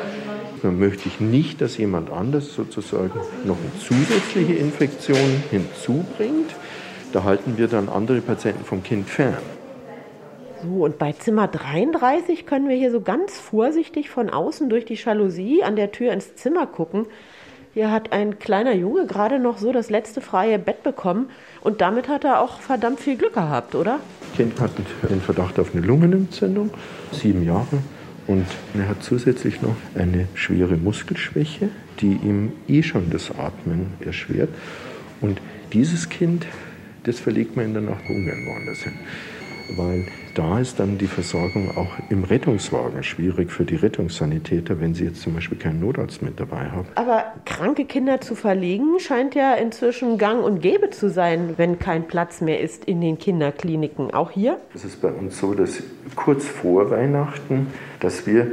[0.63, 6.55] Da möchte ich nicht, dass jemand anders sozusagen noch eine zusätzliche Infektion hinzubringt.
[7.13, 9.39] Da halten wir dann andere Patienten vom Kind fern.
[10.63, 14.95] So, und bei Zimmer 33 können wir hier so ganz vorsichtig von außen durch die
[14.95, 17.07] Jalousie an der Tür ins Zimmer gucken.
[17.79, 22.09] Hier hat ein kleiner Junge gerade noch so das letzte freie Bett bekommen und damit
[22.09, 24.01] hat er auch verdammt viel Glück gehabt, oder?
[24.21, 24.73] Das Kind hat
[25.09, 26.71] den Verdacht auf eine Lungenentzündung,
[27.13, 27.79] sieben Jahre.
[28.27, 31.69] Und er hat zusätzlich noch eine schwere Muskelschwäche,
[32.01, 34.49] die ihm eh schon das Atmen erschwert.
[35.21, 35.41] Und
[35.73, 36.47] dieses Kind,
[37.05, 38.95] das verlegt man in der Nacht ungern woanders hin.
[39.77, 45.05] Weil da ist dann die Versorgung auch im Rettungswagen schwierig für die Rettungssanitäter, wenn sie
[45.05, 46.89] jetzt zum Beispiel keinen Notarzt mit dabei haben.
[46.95, 52.07] Aber kranke Kinder zu verlegen scheint ja inzwischen gang und gäbe zu sein, wenn kein
[52.07, 54.13] Platz mehr ist in den Kinderkliniken.
[54.15, 54.59] Auch hier?
[54.75, 55.83] Es ist bei uns so, dass
[56.17, 57.69] kurz vor Weihnachten,
[58.01, 58.53] dass wir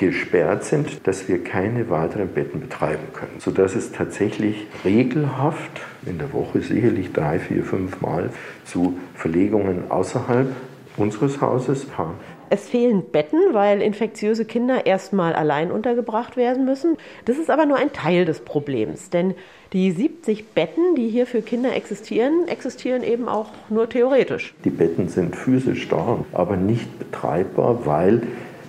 [0.00, 6.32] gesperrt sind, dass wir keine weiteren Betten betreiben können, sodass es tatsächlich regelhaft in der
[6.32, 8.30] Woche sicherlich drei, vier, fünf Mal
[8.64, 10.48] zu Verlegungen außerhalb
[10.96, 12.14] unseres Hauses kam.
[12.48, 16.96] Es fehlen Betten, weil infektiöse Kinder erstmal allein untergebracht werden müssen.
[17.26, 19.34] Das ist aber nur ein Teil des Problems, denn
[19.74, 24.54] die 70 Betten, die hier für Kinder existieren, existieren eben auch nur theoretisch.
[24.64, 28.22] Die Betten sind physisch da, aber nicht betreibbar, weil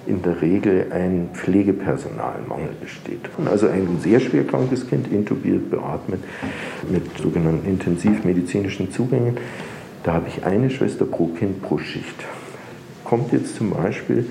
[0.07, 3.21] in der Regel ein Pflegepersonalmangel besteht.
[3.45, 6.23] Also ein sehr schwer krankes Kind, intubiert, beatmet,
[6.89, 9.37] mit sogenannten intensivmedizinischen Zugängen,
[10.03, 12.25] Da habe ich eine Schwester pro Kind pro Schicht.
[13.03, 14.25] Kommt jetzt zum Beispiel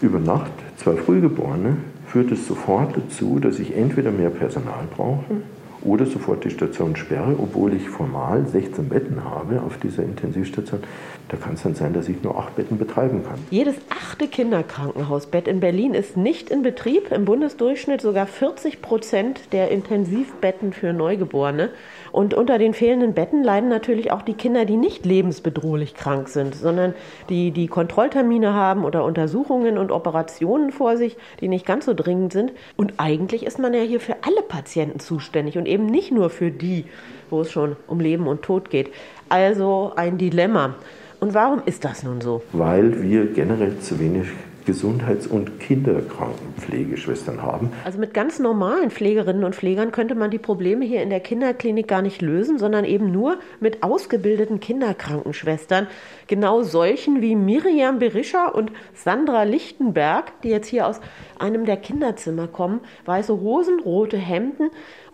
[0.00, 1.76] über Nacht zwei Frühgeborene,
[2.06, 5.42] führt es sofort dazu, dass ich entweder mehr Personal brauche
[5.82, 10.80] oder sofort die Station sperre, obwohl ich formal 16 Betten habe auf dieser Intensivstation.
[11.28, 13.38] Da kann es dann sein, dass ich nur acht Betten betreiben kann.
[13.50, 17.12] Jedes achte Kinderkrankenhausbett in Berlin ist nicht in Betrieb.
[17.12, 21.70] Im Bundesdurchschnitt sogar 40 Prozent der Intensivbetten für Neugeborene.
[22.12, 26.54] Und unter den fehlenden Betten leiden natürlich auch die Kinder, die nicht lebensbedrohlich krank sind,
[26.54, 26.94] sondern
[27.28, 32.32] die die Kontrolltermine haben oder Untersuchungen und Operationen vor sich, die nicht ganz so dringend
[32.32, 32.52] sind.
[32.76, 36.50] Und eigentlich ist man ja hier für alle Patienten zuständig und eben nicht nur für
[36.50, 36.84] die,
[37.30, 38.90] wo es schon um Leben und Tod geht.
[39.28, 40.74] Also ein Dilemma.
[41.20, 42.42] Und warum ist das nun so?
[42.52, 44.28] Weil wir generell zu wenig
[44.68, 47.72] Gesundheits- und Kinderkrankenpflegeschwestern haben.
[47.86, 51.88] Also mit ganz normalen Pflegerinnen und Pflegern könnte man die Probleme hier in der Kinderklinik
[51.88, 55.86] gar nicht lösen, sondern eben nur mit ausgebildeten Kinderkrankenschwestern.
[56.26, 61.00] Genau solchen wie Miriam Berischer und Sandra Lichtenberg, die jetzt hier aus
[61.38, 62.80] einem der Kinderzimmer kommen.
[63.06, 64.68] Weiße Hosen, rote Hemden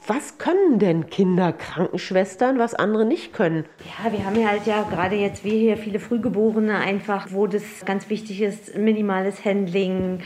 [0.07, 3.65] was können denn Kinderkrankenschwestern, was andere nicht können?
[3.85, 7.63] Ja, wir haben ja halt ja gerade jetzt wir hier viele Frühgeborene einfach, wo das
[7.85, 10.21] ganz wichtig ist, minimales Handling,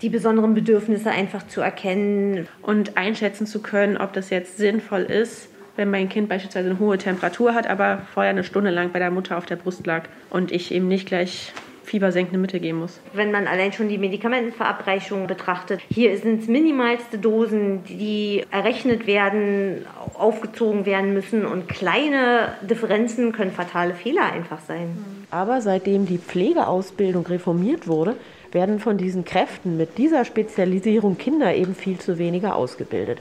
[0.00, 5.48] die besonderen Bedürfnisse einfach zu erkennen und einschätzen zu können, ob das jetzt sinnvoll ist,
[5.76, 9.10] wenn mein Kind beispielsweise eine hohe Temperatur hat, aber vorher eine Stunde lang bei der
[9.10, 11.52] Mutter auf der Brust lag und ich eben nicht gleich
[11.90, 13.00] fiebersenkende Mittel geben muss.
[13.12, 19.84] Wenn man allein schon die Medikamentenverabreichung betrachtet, hier sind es minimalste Dosen, die errechnet werden,
[20.14, 25.04] aufgezogen werden müssen und kleine Differenzen können fatale Fehler einfach sein.
[25.32, 28.14] Aber seitdem die Pflegeausbildung reformiert wurde,
[28.52, 33.18] werden von diesen Kräften mit dieser Spezialisierung Kinder eben viel zu weniger ausgebildet.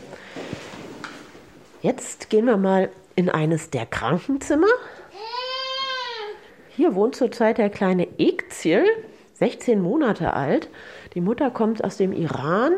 [1.81, 4.67] Jetzt gehen wir mal in eines der Krankenzimmer.
[6.79, 8.85] Hier wohnt zurzeit der kleine Ekzil,
[9.33, 10.69] 16 Monate alt.
[11.13, 12.71] Die Mutter kommt aus dem Iran,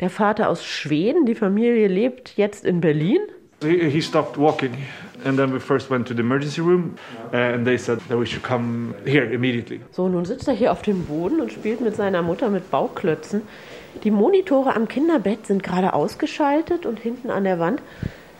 [0.00, 1.26] der Vater aus Schweden.
[1.26, 3.18] Die Familie lebt jetzt in Berlin.
[3.60, 4.70] He stopped walking,
[5.26, 6.94] and then we first went to the emergency room,
[7.32, 9.82] and they said that we should come here immediately.
[9.90, 13.42] So, nun sitzt er hier auf dem Boden und spielt mit seiner Mutter mit Bauklötzen.
[14.04, 17.82] Die Monitore am Kinderbett sind gerade ausgeschaltet und hinten an der Wand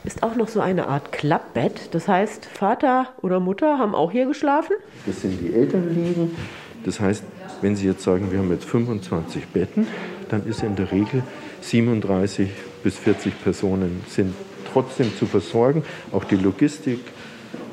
[0.04, 1.94] ist auch noch so eine Art Klappbett.
[1.94, 4.76] Das heißt, Vater oder Mutter haben auch hier geschlafen?
[5.06, 6.36] Das sind die Elternliegen.
[6.84, 7.24] Das heißt,
[7.62, 9.86] wenn Sie jetzt sagen, wir haben jetzt 25 Betten,
[10.28, 11.22] dann ist in der Regel
[11.62, 12.50] 37
[12.82, 14.34] bis 40 Personen sind
[14.70, 15.82] trotzdem zu versorgen.
[16.12, 17.00] Auch die Logistik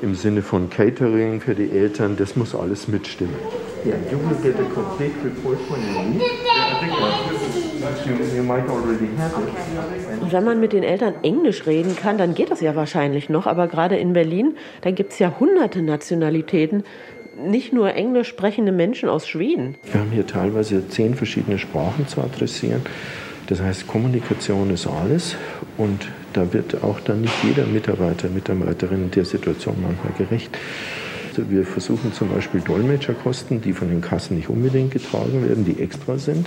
[0.00, 3.34] im Sinne von Catering für die Eltern, das muss alles mitstimmen.
[3.84, 5.58] Yeah, you will get a complete report.
[5.68, 7.61] You might already have it.
[10.20, 13.46] Und wenn man mit den Eltern Englisch reden kann, dann geht das ja wahrscheinlich noch.
[13.46, 16.84] Aber gerade in Berlin, da gibt es ja hunderte Nationalitäten,
[17.36, 19.76] nicht nur englisch sprechende Menschen aus Schweden.
[19.90, 22.82] Wir haben hier teilweise zehn verschiedene Sprachen zu adressieren.
[23.48, 25.36] Das heißt, Kommunikation ist alles
[25.76, 30.56] und da wird auch dann nicht jeder Mitarbeiter, Mitarbeiterin der Situation manchmal gerecht.
[31.30, 35.80] Also wir versuchen zum Beispiel Dolmetscherkosten, die von den Kassen nicht unbedingt getragen werden, die
[35.82, 36.46] extra sind,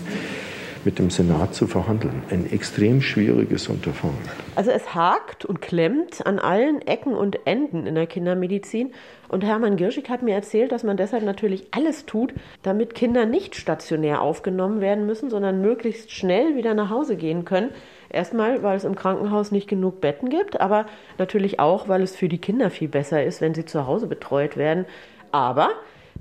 [0.86, 2.24] mit dem Senat zu verhandeln.
[2.30, 4.18] Ein extrem schwieriges Unterfangen.
[4.56, 8.94] Also es hakt und klemmt an allen Ecken und Enden in der Kindermedizin.
[9.28, 13.56] Und Hermann Girschig hat mir erzählt, dass man deshalb natürlich alles tut, damit Kinder nicht
[13.56, 17.72] stationär aufgenommen werden müssen, sondern möglichst schnell wieder nach Hause gehen können.
[18.10, 20.86] Erstmal, weil es im Krankenhaus nicht genug Betten gibt, aber
[21.18, 24.56] natürlich auch, weil es für die Kinder viel besser ist, wenn sie zu Hause betreut
[24.56, 24.86] werden.
[25.32, 25.72] Aber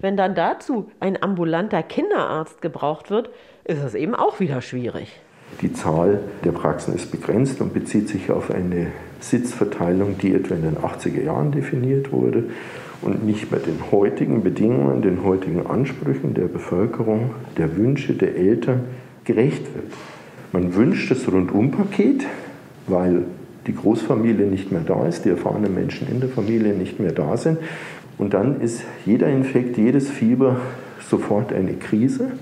[0.00, 3.30] wenn dann dazu ein ambulanter Kinderarzt gebraucht wird,
[3.64, 5.20] ist es eben auch wieder schwierig.
[5.60, 8.88] Die Zahl der Praxen ist begrenzt und bezieht sich auf eine
[9.20, 12.44] Sitzverteilung, die etwa in den 80er Jahren definiert wurde
[13.02, 18.84] und nicht mehr den heutigen Bedingungen, den heutigen Ansprüchen der Bevölkerung, der Wünsche der Eltern
[19.24, 19.92] gerecht wird.
[20.52, 22.26] Man wünscht das Rundumpaket,
[22.86, 23.24] weil
[23.66, 27.36] die Großfamilie nicht mehr da ist, die erfahrenen Menschen in der Familie nicht mehr da
[27.36, 27.58] sind.
[28.18, 30.60] Und dann ist jeder Infekt, jedes Fieber
[31.08, 32.32] sofort eine Krise.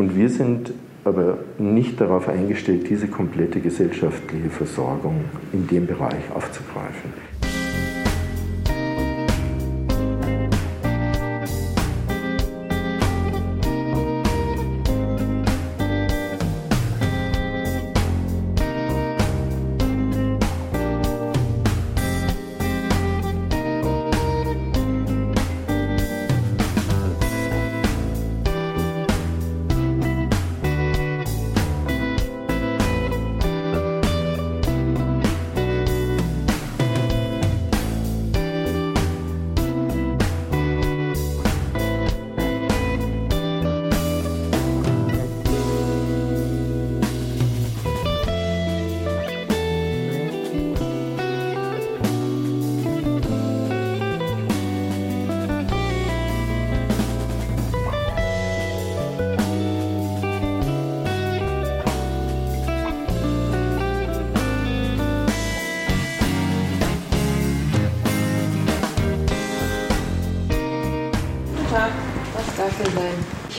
[0.00, 0.72] Und wir sind
[1.04, 7.12] aber nicht darauf eingestellt, diese komplette gesellschaftliche Versorgung in dem Bereich aufzugreifen.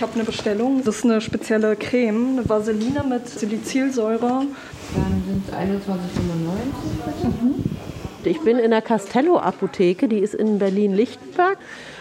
[0.02, 0.82] Ich habe eine Bestellung.
[0.84, 4.20] Das ist eine spezielle Creme, eine Vaseline mit Salicylsäure.
[4.20, 5.94] Dann sind es 21,95.
[7.24, 7.64] Mhm.
[8.24, 11.60] Ich bin in der Castello-Apotheke, die ist in Berlin-Lichtenberg.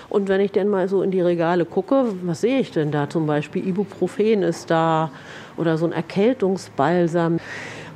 [0.09, 3.11] Und wenn ich denn mal so in die Regale gucke, was sehe ich denn da?
[3.11, 5.11] Zum Beispiel Ibuprofen ist da
[5.59, 7.39] oder so ein Erkältungsbalsam.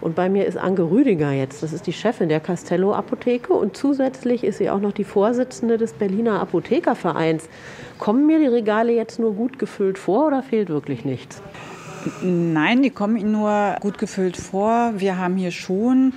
[0.04, 3.74] Und bei mir ist Anke Rüdiger jetzt, das ist die Chefin der Castello Apotheke und
[3.74, 7.48] zusätzlich ist sie auch noch die Vorsitzende des Berliner Apothekervereins.
[7.98, 11.40] Kommen mir die Regale jetzt nur gut gefüllt vor oder fehlt wirklich nichts?
[12.22, 14.92] Nein, die kommen Ihnen nur gut gefüllt vor.
[14.98, 16.12] Wir haben hier schon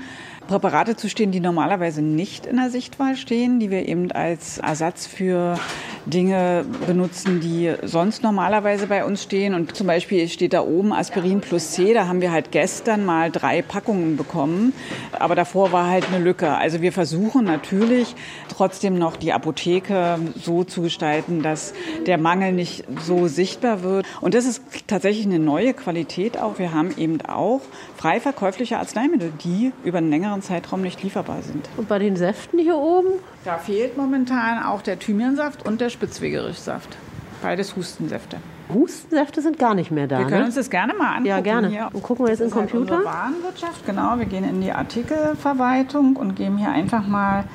[0.47, 5.05] Präparate zu stehen, die normalerweise nicht in der Sichtwahl stehen, die wir eben als Ersatz
[5.05, 5.60] für
[6.05, 9.53] Dinge benutzen, die sonst normalerweise bei uns stehen.
[9.53, 11.93] Und zum Beispiel steht da oben Aspirin plus C.
[11.93, 14.73] Da haben wir halt gestern mal drei Packungen bekommen.
[15.12, 16.55] Aber davor war halt eine Lücke.
[16.55, 18.15] Also wir versuchen natürlich
[18.49, 21.73] trotzdem noch die Apotheke so zu gestalten, dass
[22.05, 24.05] der Mangel nicht so sichtbar wird.
[24.21, 26.57] Und das ist tatsächlich eine neue Qualität auch.
[26.57, 27.62] Wir haben eben auch
[27.97, 31.67] frei verkäufliche Arzneimittel, die über einen längeren Zeitraum nicht lieferbar sind.
[31.77, 33.10] Und bei den Säften hier oben?
[33.43, 36.95] Da fehlt momentan auch der Thymiansaft und der Spitzwegerichsaft.
[37.41, 38.38] Beides Hustensäfte.
[38.73, 40.19] Hustensäfte sind gar nicht mehr da.
[40.19, 40.45] Wir können ne?
[40.45, 41.25] uns das gerne mal angucken.
[41.25, 41.69] Ja, gerne.
[41.69, 41.89] Hier.
[41.91, 42.97] Und gucken wir jetzt in den Das ist halt Computer.
[42.97, 44.17] unsere Warenwirtschaft, genau.
[44.17, 47.45] Wir gehen in die Artikelverwaltung und geben hier einfach mal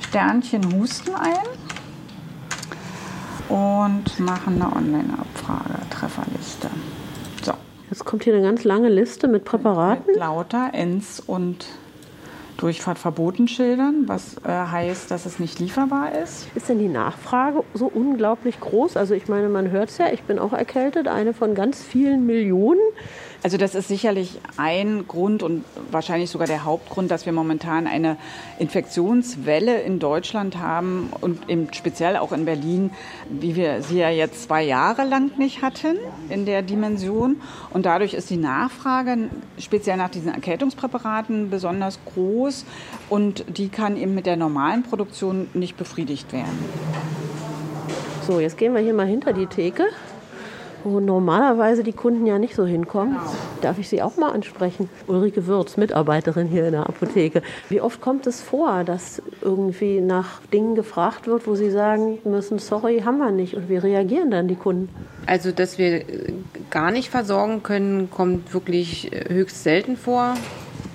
[0.00, 1.34] Sternchen Husten ein
[3.48, 6.68] und machen eine Online-Abfrage, Trefferliste.
[7.94, 10.06] Jetzt kommt hier eine ganz lange Liste mit Präparaten.
[10.08, 11.64] Mit lauter Ends und
[12.56, 16.48] Durchfahrt verboten Schildern, was äh, heißt, dass es nicht lieferbar ist.
[16.56, 18.96] Ist denn die Nachfrage so unglaublich groß?
[18.96, 22.26] Also ich meine, man hört es ja, ich bin auch erkältet, eine von ganz vielen
[22.26, 22.80] Millionen.
[23.44, 28.16] Also das ist sicherlich ein Grund und wahrscheinlich sogar der Hauptgrund, dass wir momentan eine
[28.58, 32.90] Infektionswelle in Deutschland haben und eben speziell auch in Berlin,
[33.28, 35.98] wie wir sie ja jetzt zwei Jahre lang nicht hatten
[36.30, 37.36] in der Dimension.
[37.68, 39.28] Und dadurch ist die Nachfrage
[39.58, 42.64] speziell nach diesen Erkältungspräparaten besonders groß
[43.10, 46.64] und die kann eben mit der normalen Produktion nicht befriedigt werden.
[48.26, 49.84] So, jetzt gehen wir hier mal hinter die Theke,
[50.84, 53.16] wo normalerweise die Kunden ja nicht so hinkommen.
[53.60, 54.88] Darf ich Sie auch mal ansprechen?
[55.06, 57.42] Ulrike Würz, Mitarbeiterin hier in der Apotheke.
[57.68, 62.58] Wie oft kommt es vor, dass irgendwie nach Dingen gefragt wird, wo Sie sagen müssen,
[62.58, 63.54] sorry, haben wir nicht?
[63.54, 64.88] Und wie reagieren dann die Kunden?
[65.26, 66.04] Also, dass wir
[66.70, 70.34] gar nicht versorgen können, kommt wirklich äh, höchst selten vor.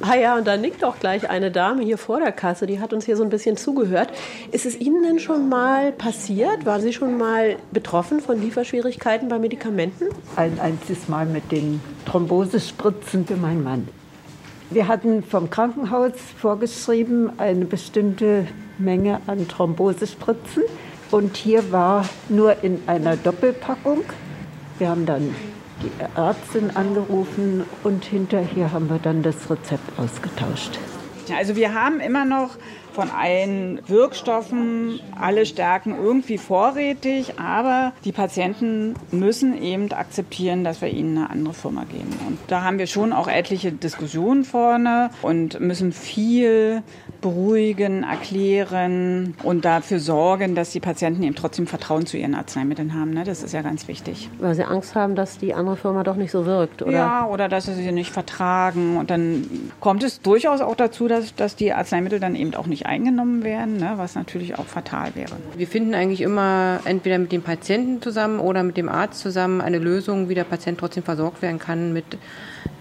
[0.01, 2.93] Ah ja, und da nickt auch gleich eine Dame hier vor der Kasse, die hat
[2.93, 4.11] uns hier so ein bisschen zugehört.
[4.51, 6.65] Ist es Ihnen denn schon mal passiert?
[6.65, 10.05] Waren Sie schon mal betroffen von Lieferschwierigkeiten bei Medikamenten?
[10.37, 13.89] Ein einziges Mal mit den Thrombosespritzen für meinen Mann.
[14.69, 20.63] Wir hatten vom Krankenhaus vorgeschrieben eine bestimmte Menge an Thrombosespritzen
[21.11, 24.03] und hier war nur in einer Doppelpackung.
[24.77, 25.35] Wir haben dann
[25.81, 30.79] die Ärztin angerufen und hinterher haben wir dann das Rezept ausgetauscht.
[31.37, 32.57] Also wir haben immer noch
[32.99, 40.89] von allen Wirkstoffen alle Stärken irgendwie vorrätig, aber die Patienten müssen eben akzeptieren, dass wir
[40.89, 42.13] ihnen eine andere Firma geben.
[42.27, 46.83] Und da haben wir schon auch etliche Diskussionen vorne und müssen viel
[47.21, 53.11] beruhigen, erklären und dafür sorgen, dass die Patienten eben trotzdem Vertrauen zu ihren Arzneimitteln haben.
[53.11, 53.23] Ne?
[53.23, 54.29] Das ist ja ganz wichtig.
[54.39, 56.91] Weil Sie Angst haben, dass die andere Firma doch nicht so wirkt, oder?
[56.91, 58.97] Ja, oder dass sie sie nicht vertragen.
[58.97, 62.88] Und dann kommt es durchaus auch dazu, dass, dass die Arzneimittel dann eben auch nicht
[62.89, 63.93] eingenommen werden, ne?
[63.95, 65.37] was natürlich auch fatal wäre.
[65.55, 69.77] Wir finden eigentlich immer entweder mit dem Patienten zusammen oder mit dem Arzt zusammen eine
[69.77, 72.17] Lösung, wie der Patient trotzdem versorgt werden kann mit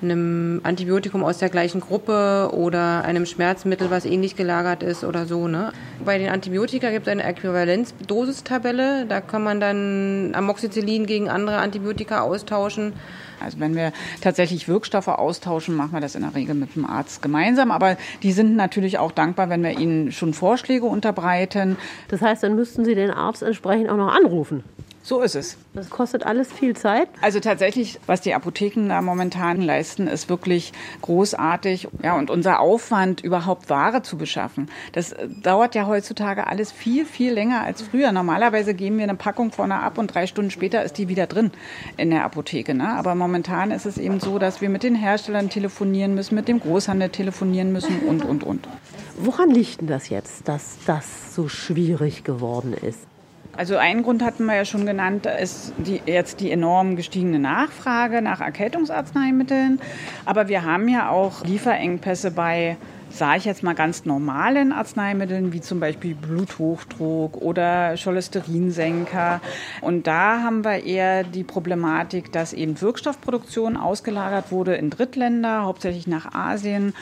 [0.00, 5.48] einem Antibiotikum aus der gleichen Gruppe oder einem Schmerzmittel, was ähnlich gelagert ist oder so.
[5.48, 5.72] Ne?
[6.04, 9.06] Bei den Antibiotika gibt es eine Äquivalenzdosistabelle.
[9.06, 12.92] Da kann man dann Amoxicillin gegen andere Antibiotika austauschen.
[13.40, 17.22] Also wenn wir tatsächlich Wirkstoffe austauschen, machen wir das in der Regel mit dem Arzt
[17.22, 17.70] gemeinsam.
[17.70, 21.76] Aber die sind natürlich auch dankbar, wenn wir ihnen schon Vorschläge unterbreiten.
[22.08, 24.64] Das heißt, dann müssten Sie den Arzt entsprechend auch noch anrufen.
[25.08, 25.56] So ist es.
[25.72, 27.08] Das kostet alles viel Zeit.
[27.22, 31.88] Also tatsächlich, was die Apotheken da momentan leisten, ist wirklich großartig.
[32.02, 37.06] Ja, und unser Aufwand, überhaupt Ware zu beschaffen, das äh, dauert ja heutzutage alles viel,
[37.06, 38.12] viel länger als früher.
[38.12, 41.52] Normalerweise geben wir eine Packung vorne ab und drei Stunden später ist die wieder drin
[41.96, 42.74] in der Apotheke.
[42.74, 42.90] Ne?
[42.90, 46.60] Aber momentan ist es eben so, dass wir mit den Herstellern telefonieren müssen, mit dem
[46.60, 48.68] Großhandel telefonieren müssen und, und, und.
[49.16, 53.07] Woran liegt denn das jetzt, dass das so schwierig geworden ist?
[53.58, 58.22] Also einen Grund hatten wir ja schon genannt, ist die, jetzt die enorm gestiegene Nachfrage
[58.22, 59.80] nach Erkältungsarzneimitteln.
[60.24, 62.76] Aber wir haben ja auch Lieferengpässe bei
[63.10, 69.40] sage ich jetzt mal ganz normalen Arzneimitteln, wie zum Beispiel Bluthochdruck oder Cholesterinsenker.
[69.80, 76.06] Und da haben wir eher die Problematik, dass eben Wirkstoffproduktion ausgelagert wurde in Drittländer, hauptsächlich
[76.06, 76.94] nach Asien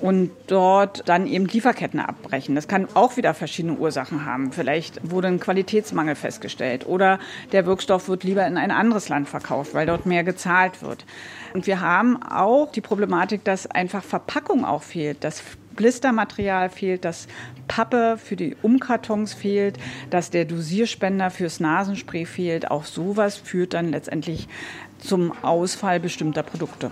[0.00, 2.54] und dort dann eben Lieferketten abbrechen.
[2.54, 4.52] Das kann auch wieder verschiedene Ursachen haben.
[4.52, 7.18] Vielleicht wurde ein Qualitätsmangel festgestellt oder
[7.52, 11.04] der Wirkstoff wird lieber in ein anderes Land verkauft, weil dort mehr gezahlt wird.
[11.52, 15.42] Und wir haben auch die Problematik, dass einfach Verpackung auch fehlt, dass
[15.74, 17.28] Blistermaterial fehlt, dass
[17.68, 19.78] Pappe für die Umkartons fehlt,
[20.10, 22.70] dass der Dosierspender fürs Nasenspray fehlt.
[22.70, 24.48] Auch sowas führt dann letztendlich
[24.98, 26.90] zum Ausfall bestimmter Produkte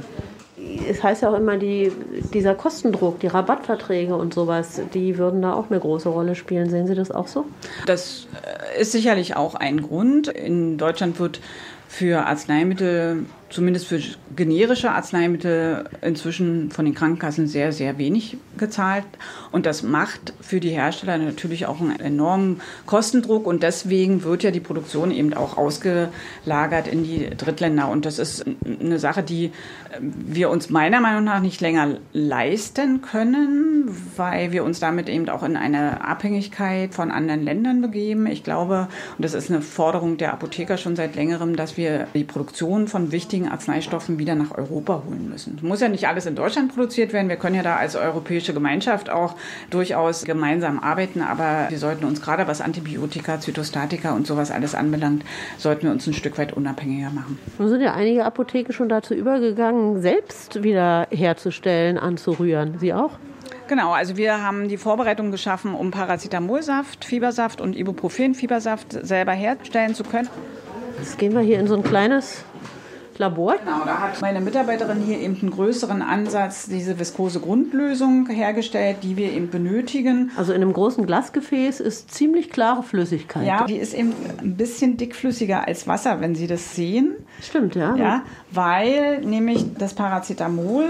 [0.88, 1.92] es heißt ja auch immer, die,
[2.32, 6.70] dieser Kostendruck, die Rabattverträge und sowas, die würden da auch eine große Rolle spielen.
[6.70, 7.44] Sehen Sie das auch so?
[7.86, 8.26] Das
[8.74, 10.28] äh, ist sicherlich auch ein Grund.
[10.28, 11.40] In Deutschland wird
[11.88, 14.00] für Arzneimittel zumindest für
[14.34, 19.04] generische Arzneimittel inzwischen von den Krankenkassen sehr, sehr wenig gezahlt.
[19.52, 23.46] Und das macht für die Hersteller natürlich auch einen enormen Kostendruck.
[23.46, 27.88] Und deswegen wird ja die Produktion eben auch ausgelagert in die Drittländer.
[27.88, 29.52] Und das ist eine Sache, die
[30.00, 35.42] wir uns meiner Meinung nach nicht länger leisten können, weil wir uns damit eben auch
[35.42, 38.26] in eine Abhängigkeit von anderen Ländern begeben.
[38.26, 42.24] Ich glaube, und das ist eine Forderung der Apotheker schon seit längerem, dass wir die
[42.24, 45.54] Produktion von wichtigen Arzneistoffen wieder nach Europa holen müssen.
[45.56, 47.28] Es muss ja nicht alles in Deutschland produziert werden.
[47.28, 49.36] Wir können ja da als europäische Gemeinschaft auch
[49.70, 55.24] durchaus gemeinsam arbeiten, aber wir sollten uns gerade was Antibiotika, Zytostatika und sowas alles anbelangt,
[55.58, 57.38] sollten wir uns ein Stück weit unabhängiger machen.
[57.58, 62.78] Nun sind ja einige Apotheken schon dazu übergegangen, selbst wieder herzustellen, anzurühren.
[62.78, 63.12] Sie auch?
[63.68, 70.04] Genau, also wir haben die Vorbereitung geschaffen, um Paracetamolsaft, Fiebersaft und Ibuprofen-Fiebersaft selber herstellen zu
[70.04, 70.28] können.
[70.98, 72.44] Jetzt gehen wir hier in so ein kleines
[73.18, 73.56] Labor.
[73.58, 79.16] Genau, da hat meine Mitarbeiterin hier eben einen größeren Ansatz, diese viskose Grundlösung hergestellt, die
[79.16, 80.30] wir eben benötigen.
[80.36, 83.46] Also in einem großen Glasgefäß ist ziemlich klare Flüssigkeit.
[83.46, 87.14] Ja, die ist eben ein bisschen dickflüssiger als Wasser, wenn Sie das sehen.
[87.42, 87.96] Stimmt, ja.
[87.96, 90.86] Ja, weil nämlich das Paracetamol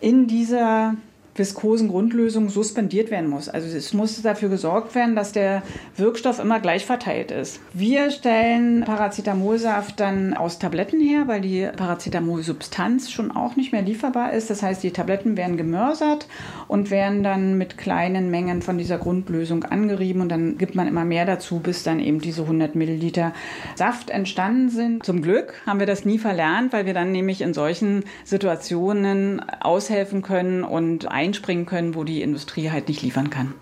[0.00, 0.94] in dieser
[1.34, 3.48] viskosen Grundlösung suspendiert werden muss.
[3.48, 5.62] Also es muss dafür gesorgt werden, dass der
[5.96, 7.60] Wirkstoff immer gleich verteilt ist.
[7.72, 14.32] Wir stellen Paracetamolsaft dann aus Tabletten her, weil die Paracetamolsubstanz schon auch nicht mehr lieferbar
[14.32, 14.50] ist.
[14.50, 16.26] Das heißt, die Tabletten werden gemörsert
[16.68, 21.04] und werden dann mit kleinen Mengen von dieser Grundlösung angerieben und dann gibt man immer
[21.04, 23.32] mehr dazu, bis dann eben diese 100 Milliliter
[23.76, 25.04] Saft entstanden sind.
[25.04, 30.22] Zum Glück haben wir das nie verlernt, weil wir dann nämlich in solchen Situationen aushelfen
[30.22, 33.52] können und einspringen können, wo die Industrie halt nicht liefern kann.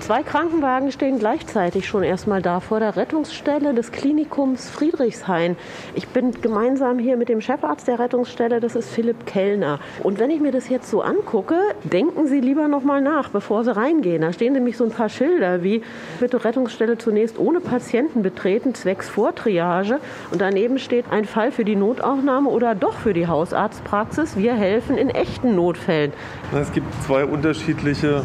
[0.00, 5.56] Zwei Krankenwagen stehen gleichzeitig schon erstmal da vor der Rettungsstelle des Klinikums Friedrichshain.
[5.94, 9.80] Ich bin gemeinsam hier mit dem Chefarzt der Rettungsstelle, das ist Philipp Kellner.
[10.02, 13.64] Und wenn ich mir das jetzt so angucke, denken Sie lieber noch mal nach, bevor
[13.64, 14.22] Sie reingehen.
[14.22, 15.82] Da stehen nämlich so ein paar Schilder wie
[16.20, 19.98] bitte Rettungsstelle zunächst ohne Patienten betreten, zwecks Vortriage.
[20.30, 24.36] Und daneben steht ein Fall für die Notaufnahme oder doch für die Hausarztpraxis.
[24.36, 26.12] Wir helfen in echten Notfällen.
[26.54, 28.22] Es gibt zwei unterschiedliche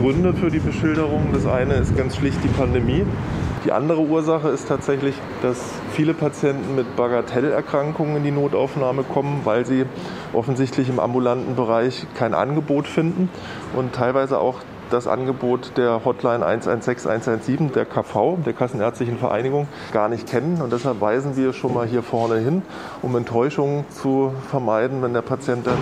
[0.00, 1.05] Gründe für die Beschilderung.
[1.06, 1.32] Veränderungen.
[1.32, 3.04] Das eine ist ganz schlicht die Pandemie.
[3.64, 5.58] Die andere Ursache ist tatsächlich, dass
[5.92, 9.86] viele Patienten mit Bagatellerkrankungen in die Notaufnahme kommen, weil sie
[10.32, 13.28] offensichtlich im ambulanten Bereich kein Angebot finden
[13.74, 20.08] und teilweise auch das Angebot der Hotline 116 117 der KV, der Kassenärztlichen Vereinigung, gar
[20.08, 20.60] nicht kennen.
[20.62, 22.62] Und deshalb weisen wir schon mal hier vorne hin,
[23.02, 25.78] um Enttäuschungen zu vermeiden, wenn der Patient dann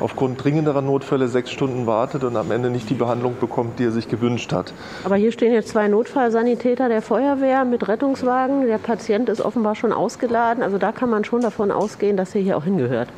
[0.00, 3.92] aufgrund dringenderer Notfälle sechs Stunden wartet und am Ende nicht die Behandlung bekommt, die er
[3.92, 4.72] sich gewünscht hat.
[5.04, 8.66] Aber hier stehen jetzt zwei Notfallsanitäter der Feuerwehr mit Rettungswagen.
[8.66, 10.62] Der Patient ist offenbar schon ausgeladen.
[10.62, 13.08] Also da kann man schon davon ausgehen, dass er hier auch hingehört.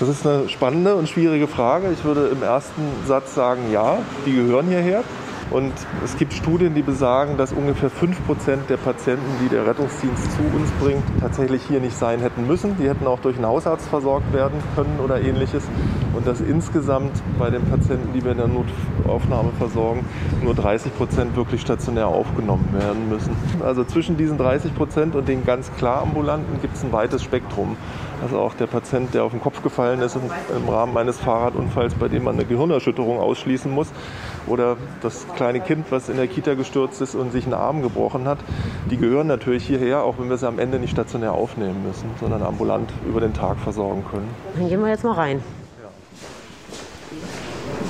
[0.00, 1.88] Das ist eine spannende und schwierige Frage.
[1.92, 5.02] Ich würde im ersten Satz sagen, ja, die gehören hierher.
[5.50, 5.72] Und
[6.04, 10.70] es gibt Studien, die besagen, dass ungefähr 5% der Patienten, die der Rettungsdienst zu uns
[10.80, 12.76] bringt, tatsächlich hier nicht sein hätten müssen.
[12.78, 15.64] Die hätten auch durch einen Hausarzt versorgt werden können oder ähnliches.
[16.14, 20.04] Und dass insgesamt bei den Patienten, die wir in der Notaufnahme versorgen,
[20.40, 23.34] nur 30% wirklich stationär aufgenommen werden müssen.
[23.60, 27.76] Also zwischen diesen 30% und den ganz klar ambulanten gibt es ein weites Spektrum.
[28.22, 32.06] Also auch der Patient, der auf den Kopf gefallen ist im Rahmen eines Fahrradunfalls, bei
[32.06, 33.88] dem man eine Gehirnerschütterung ausschließen muss,
[34.46, 38.26] oder das kleine Kind, was in der Kita gestürzt ist und sich einen Arm gebrochen
[38.26, 38.38] hat,
[38.90, 42.42] die gehören natürlich hierher, auch wenn wir sie am Ende nicht stationär aufnehmen müssen, sondern
[42.42, 44.28] ambulant über den Tag versorgen können.
[44.56, 45.42] Dann gehen wir jetzt mal rein.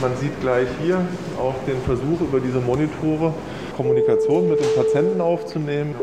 [0.00, 1.00] Man sieht gleich hier
[1.38, 3.34] auch den Versuch, über diese Monitore
[3.76, 5.94] Kommunikation mit dem Patienten aufzunehmen.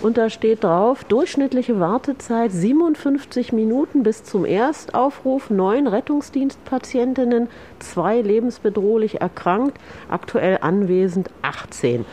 [0.00, 7.48] Und da steht drauf, durchschnittliche Wartezeit 57 Minuten bis zum Erstaufruf, neun Rettungsdienstpatientinnen,
[7.80, 9.76] zwei lebensbedrohlich erkrankt,
[10.08, 12.04] aktuell anwesend 18.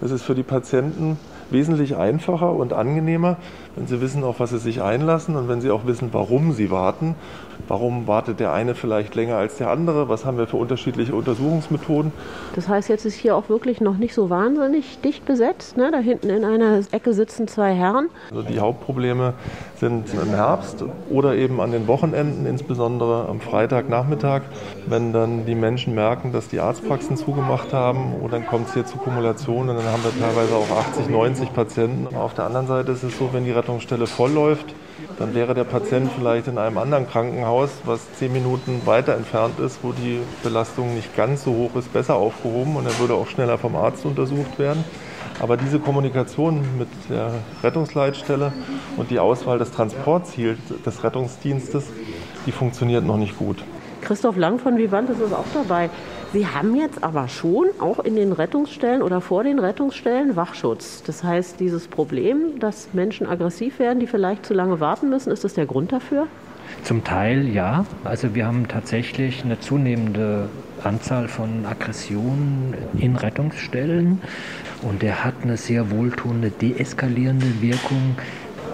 [0.00, 1.18] Es ist für die Patienten
[1.50, 3.36] wesentlich einfacher und angenehmer,
[3.76, 6.70] wenn sie wissen, auf was sie sich einlassen und wenn sie auch wissen, warum sie
[6.70, 7.14] warten.
[7.68, 10.08] Warum wartet der eine vielleicht länger als der andere?
[10.08, 12.12] Was haben wir für unterschiedliche Untersuchungsmethoden?
[12.54, 15.76] Das heißt, jetzt ist hier auch wirklich noch nicht so wahnsinnig dicht besetzt.
[15.76, 15.90] Ne?
[15.90, 18.08] Da hinten in einer Ecke sitzen zwei Herren.
[18.30, 19.34] Also die Hauptprobleme
[19.76, 24.42] sind im Herbst oder eben an den Wochenenden, insbesondere am Freitagnachmittag,
[24.86, 28.86] wenn dann die Menschen merken, dass die Arztpraxen zugemacht haben und dann kommt es hier
[28.86, 32.16] zu Kumulationen und dann haben wir teilweise auch 80, 90 Patienten.
[32.16, 34.74] Auf der anderen Seite ist es so, wenn die Rettungsstelle voll läuft,
[35.18, 37.43] dann wäre der Patient vielleicht in einem anderen Krankenhaus,
[37.84, 42.16] was zehn Minuten weiter entfernt ist, wo die Belastung nicht ganz so hoch ist, besser
[42.16, 44.84] aufgehoben und er würde auch schneller vom Arzt untersucht werden.
[45.40, 47.32] Aber diese Kommunikation mit der
[47.62, 48.52] Rettungsleitstelle
[48.96, 51.86] und die Auswahl des Transportziels des Rettungsdienstes,
[52.46, 53.64] die funktioniert noch nicht gut.
[54.00, 55.90] Christoph Lang von Vivantes ist auch dabei.
[56.32, 61.02] Sie haben jetzt aber schon auch in den Rettungsstellen oder vor den Rettungsstellen Wachschutz.
[61.06, 65.44] Das heißt, dieses Problem, dass Menschen aggressiv werden, die vielleicht zu lange warten müssen, ist
[65.44, 66.26] das der Grund dafür?
[66.82, 67.86] Zum Teil ja.
[68.04, 70.48] Also wir haben tatsächlich eine zunehmende
[70.82, 74.20] Anzahl von Aggressionen in Rettungsstellen
[74.82, 78.16] und der hat eine sehr wohltuende deeskalierende Wirkung.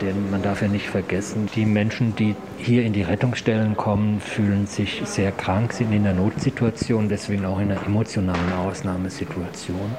[0.00, 4.66] Denn man darf ja nicht vergessen, die Menschen, die hier in die Rettungsstellen kommen, fühlen
[4.66, 9.94] sich sehr krank, sind in einer Notsituation, deswegen auch in einer emotionalen Ausnahmesituation.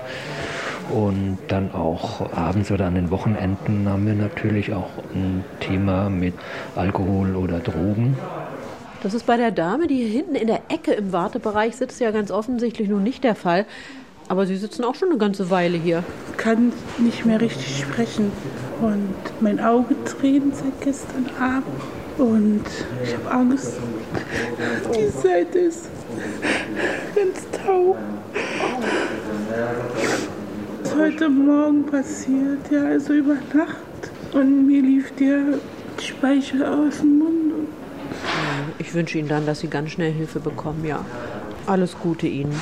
[0.94, 6.34] Und dann auch abends oder an den Wochenenden haben wir natürlich auch ein Thema mit
[6.76, 8.18] Alkohol oder Drogen.
[9.02, 12.12] Das ist bei der Dame, die hier hinten in der Ecke im Wartebereich sitzt, ja
[12.12, 13.66] ganz offensichtlich nun nicht der Fall.
[14.28, 16.04] Aber Sie sitzen auch schon eine ganze Weile hier.
[16.32, 18.32] Ich kann nicht mehr richtig sprechen.
[18.82, 21.66] Und mein Auge tränt seit gestern Abend.
[22.18, 22.66] Und
[23.04, 23.78] ich habe Angst.
[24.96, 25.90] Die Seite ist
[27.16, 27.98] ganz taub.
[30.84, 33.76] Ist heute Morgen passiert, ja, also über Nacht.
[34.34, 35.60] Und mir lief der
[36.02, 37.54] Speichel aus dem Mund.
[38.80, 41.06] Ich wünsche Ihnen dann, dass Sie ganz schnell Hilfe bekommen, ja.
[41.68, 42.60] Alles Gute Ihnen.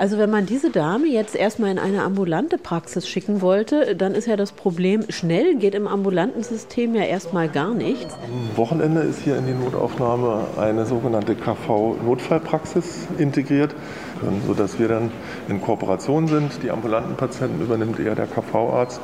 [0.00, 4.26] Also wenn man diese Dame jetzt erstmal in eine ambulante Praxis schicken wollte, dann ist
[4.26, 8.14] ja das Problem, schnell geht im ambulanten System ja erstmal gar nichts.
[8.14, 13.74] Am Wochenende ist hier in die Notaufnahme eine sogenannte KV-Notfallpraxis integriert,
[14.46, 15.12] sodass wir dann
[15.48, 16.62] in Kooperation sind.
[16.62, 19.02] Die ambulanten Patienten übernimmt eher der KV-Arzt,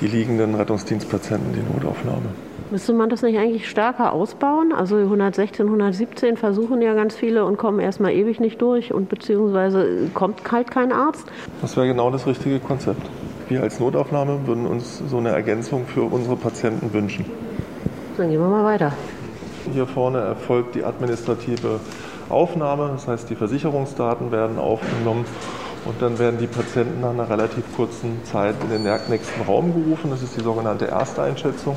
[0.00, 2.30] die liegenden Rettungsdienstpatienten die Notaufnahme.
[2.70, 4.72] Müsste man das nicht eigentlich stärker ausbauen?
[4.72, 10.08] Also 116, 117 versuchen ja ganz viele und kommen erstmal ewig nicht durch und beziehungsweise
[10.14, 11.26] kommt halt kein Arzt.
[11.62, 13.02] Das wäre genau das richtige Konzept.
[13.48, 17.24] Wir als Notaufnahme würden uns so eine Ergänzung für unsere Patienten wünschen.
[18.16, 18.92] Dann gehen wir mal weiter.
[19.72, 21.80] Hier vorne erfolgt die administrative
[22.28, 25.24] Aufnahme, das heißt die Versicherungsdaten werden aufgenommen
[25.86, 30.10] und dann werden die Patienten nach einer relativ kurzen Zeit in den nächsten Raum gerufen.
[30.10, 31.76] Das ist die sogenannte Ersteinschätzung.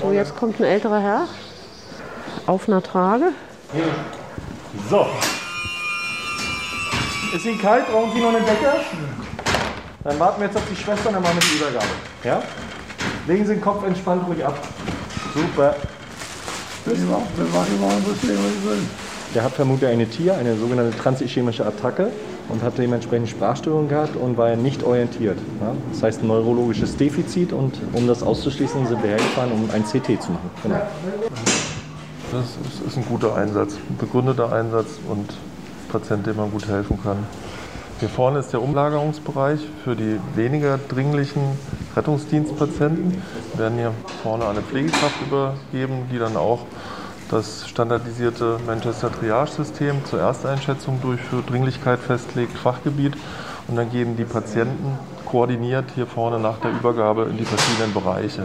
[0.00, 1.28] So, jetzt kommt ein älterer Herr
[2.46, 3.32] auf einer Trage.
[4.90, 5.06] So.
[7.34, 7.86] Ist Ihnen kalt?
[7.90, 8.72] Brauchen Sie noch eine Decke?
[10.04, 11.86] Dann warten wir jetzt auf die Schwester und dann machen wir die Übergabe.
[12.24, 12.42] Ja?
[13.26, 14.58] Legen Sie den Kopf entspannt ruhig ab.
[15.34, 15.74] Super.
[19.34, 22.12] Der hat vermutlich eine TIA, eine sogenannte transischemische Attacke
[22.48, 25.38] und hat dementsprechend Sprachstörungen gehabt und war nicht orientiert.
[25.60, 25.74] Ja?
[25.92, 30.22] Das heißt ein neurologisches Defizit und um das auszuschließen, sind wir hergefahren, um ein CT
[30.22, 30.50] zu machen.
[30.62, 30.80] Genau.
[32.32, 35.32] Das ist, ein guter Einsatz, ein begründeter Einsatz und
[35.88, 37.18] Patient, dem man gut helfen kann.
[38.00, 41.42] Hier vorne ist der Umlagerungsbereich für die weniger dringlichen
[41.96, 43.22] Rettungsdienstpatienten.
[43.54, 43.92] Wir werden hier
[44.22, 46.66] vorne eine Pflegekraft übergeben, die dann auch
[47.30, 53.14] das standardisierte Manchester Triage-System zur Ersteinschätzung durchführt, Dringlichkeit festlegt, Fachgebiet
[53.68, 58.44] und dann gehen die Patienten koordiniert hier vorne nach der Übergabe in die verschiedenen Bereiche.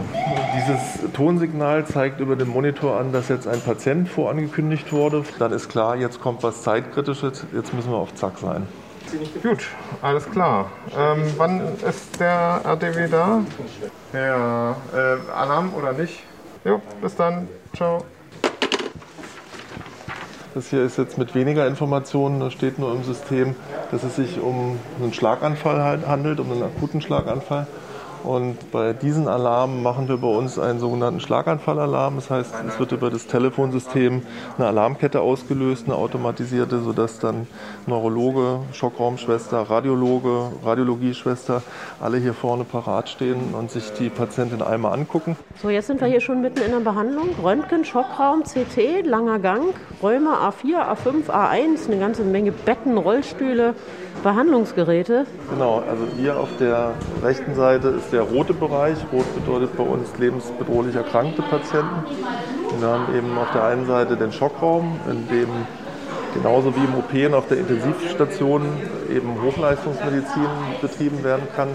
[0.56, 5.22] Dieses Tonsignal zeigt über den Monitor an, dass jetzt ein Patient vorangekündigt wurde.
[5.38, 8.66] Dann ist klar, jetzt kommt was Zeitkritisches, jetzt müssen wir auf Zack sein.
[9.42, 9.68] Gut,
[10.00, 10.70] alles klar.
[10.96, 13.40] Ähm, wann ist der RDW da?
[14.12, 16.24] Ja, äh, Alarm oder nicht?
[16.64, 17.48] Jo, bis dann.
[17.74, 18.04] Ciao.
[20.54, 23.54] Das hier ist jetzt mit weniger Informationen, da steht nur im System,
[23.90, 27.66] dass es sich um einen Schlaganfall handelt, um einen akuten Schlaganfall.
[28.24, 32.16] Und bei diesen Alarmen machen wir bei uns einen sogenannten Schlaganfallalarm.
[32.16, 34.22] Das heißt, es wird über das Telefonsystem
[34.56, 37.46] eine Alarmkette ausgelöst, eine automatisierte, sodass dann
[37.86, 41.62] Neurologe, Schockraumschwester, Radiologe, Radiologieschwester
[42.00, 45.36] alle hier vorne parat stehen und sich die Patientin einmal angucken.
[45.60, 47.30] So, jetzt sind wir hier schon mitten in der Behandlung.
[47.42, 53.74] Röntgen, Schockraum, CT, langer Gang, Römer A4, A5, A1, eine ganze Menge Betten, Rollstühle,
[54.22, 55.26] Behandlungsgeräte.
[55.50, 58.98] Genau, also hier auf der rechten Seite ist der rote Bereich.
[59.12, 62.04] Rot bedeutet bei uns lebensbedrohlich erkrankte Patienten.
[62.70, 65.48] Und wir haben eben auf der einen Seite den Schockraum, in dem
[66.34, 68.62] genauso wie im OP und auf der Intensivstation
[69.10, 70.48] eben Hochleistungsmedizin
[70.80, 71.68] betrieben werden kann,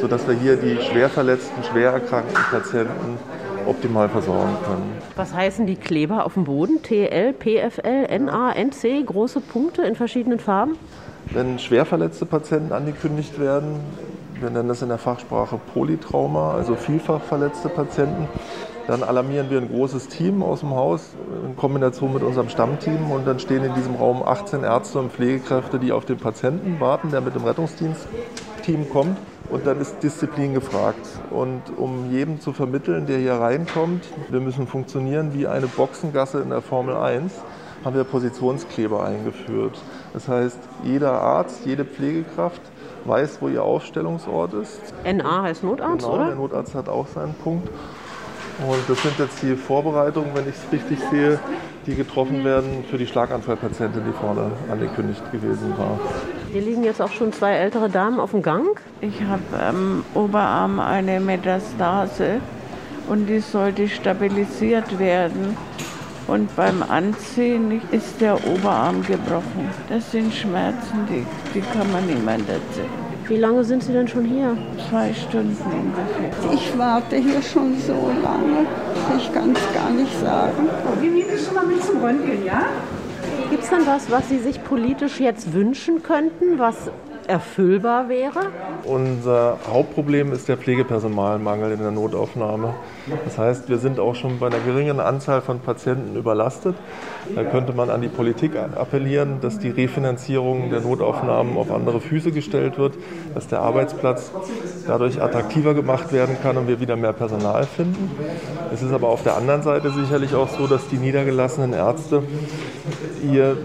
[0.00, 3.18] sodass wir hier die schwer verletzten, schwer erkrankten Patienten
[3.66, 4.92] optimal versorgen können.
[5.16, 6.82] Was heißen die Kleber auf dem Boden?
[6.82, 10.76] TL, PFL, NA, NC, große Punkte in verschiedenen Farben?
[11.30, 13.80] Wenn schwer verletzte Patienten angekündigt werden,
[14.40, 18.28] wir nennen das in der Fachsprache Polytrauma, also vielfach verletzte Patienten,
[18.86, 21.14] dann alarmieren wir ein großes Team aus dem Haus
[21.46, 25.78] in Kombination mit unserem Stammteam und dann stehen in diesem Raum 18 Ärzte und Pflegekräfte,
[25.78, 29.16] die auf den Patienten warten, der mit dem Rettungsdienstteam kommt.
[29.50, 31.06] Und dann ist Disziplin gefragt.
[31.30, 36.48] Und um jedem zu vermitteln, der hier reinkommt, wir müssen funktionieren wie eine Boxengasse in
[36.48, 37.32] der Formel 1,
[37.84, 39.78] haben wir Positionskleber eingeführt.
[40.12, 42.62] Das heißt, jeder Arzt, jede Pflegekraft
[43.04, 44.80] weiß, wo ihr Aufstellungsort ist.
[45.04, 46.26] NA heißt Notarzt, genau, oder?
[46.26, 47.68] Der Notarzt hat auch seinen Punkt.
[48.66, 51.40] Und das sind jetzt die Vorbereitungen, wenn ich es richtig sehe,
[51.86, 55.98] die getroffen werden für die Schlaganfallpatientin, die vorne angekündigt gewesen war.
[56.52, 58.80] Hier liegen jetzt auch schon zwei ältere Damen auf dem Gang.
[59.00, 62.40] Ich habe am Oberarm eine Metastase
[63.08, 65.56] und die sollte stabilisiert werden.
[66.26, 69.68] Und beim Anziehen ist der Oberarm gebrochen.
[69.88, 72.88] Das sind Schmerzen, die, die kann man niemand erzählen.
[73.28, 74.56] Wie lange sind Sie denn schon hier?
[74.90, 76.52] Zwei Stunden ungefähr.
[76.52, 78.66] Ich warte hier schon so lange.
[79.16, 80.68] Ich kann es gar nicht sagen.
[81.00, 82.64] Wir nehmen dich schon mal mit zum Röntgen, ja?
[83.50, 86.90] Gibt es denn was, was Sie sich politisch jetzt wünschen könnten, was
[87.28, 88.40] erfüllbar wäre?
[88.84, 92.74] Unser Hauptproblem ist der Pflegepersonalmangel in der Notaufnahme.
[93.24, 96.76] Das heißt, wir sind auch schon bei einer geringen Anzahl von Patienten überlastet.
[97.34, 102.32] Da könnte man an die Politik appellieren, dass die Refinanzierung der Notaufnahmen auf andere Füße
[102.32, 102.94] gestellt wird,
[103.34, 104.30] dass der Arbeitsplatz
[104.86, 108.10] dadurch attraktiver gemacht werden kann und wir wieder mehr Personal finden.
[108.72, 112.22] Es ist aber auf der anderen Seite sicherlich auch so, dass die niedergelassenen Ärzte
[113.22, 113.56] hier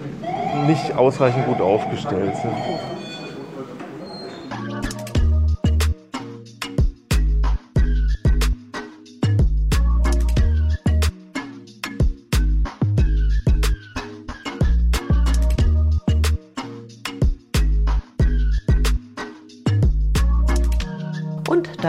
[0.67, 2.53] nicht ausreichend gut aufgestellt sind.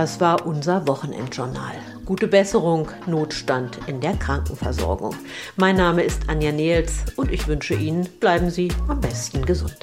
[0.01, 1.75] Das war unser Wochenendjournal.
[2.07, 5.15] Gute Besserung, Notstand in der Krankenversorgung.
[5.57, 9.77] Mein Name ist Anja Nehls und ich wünsche Ihnen, bleiben Sie am besten gesund.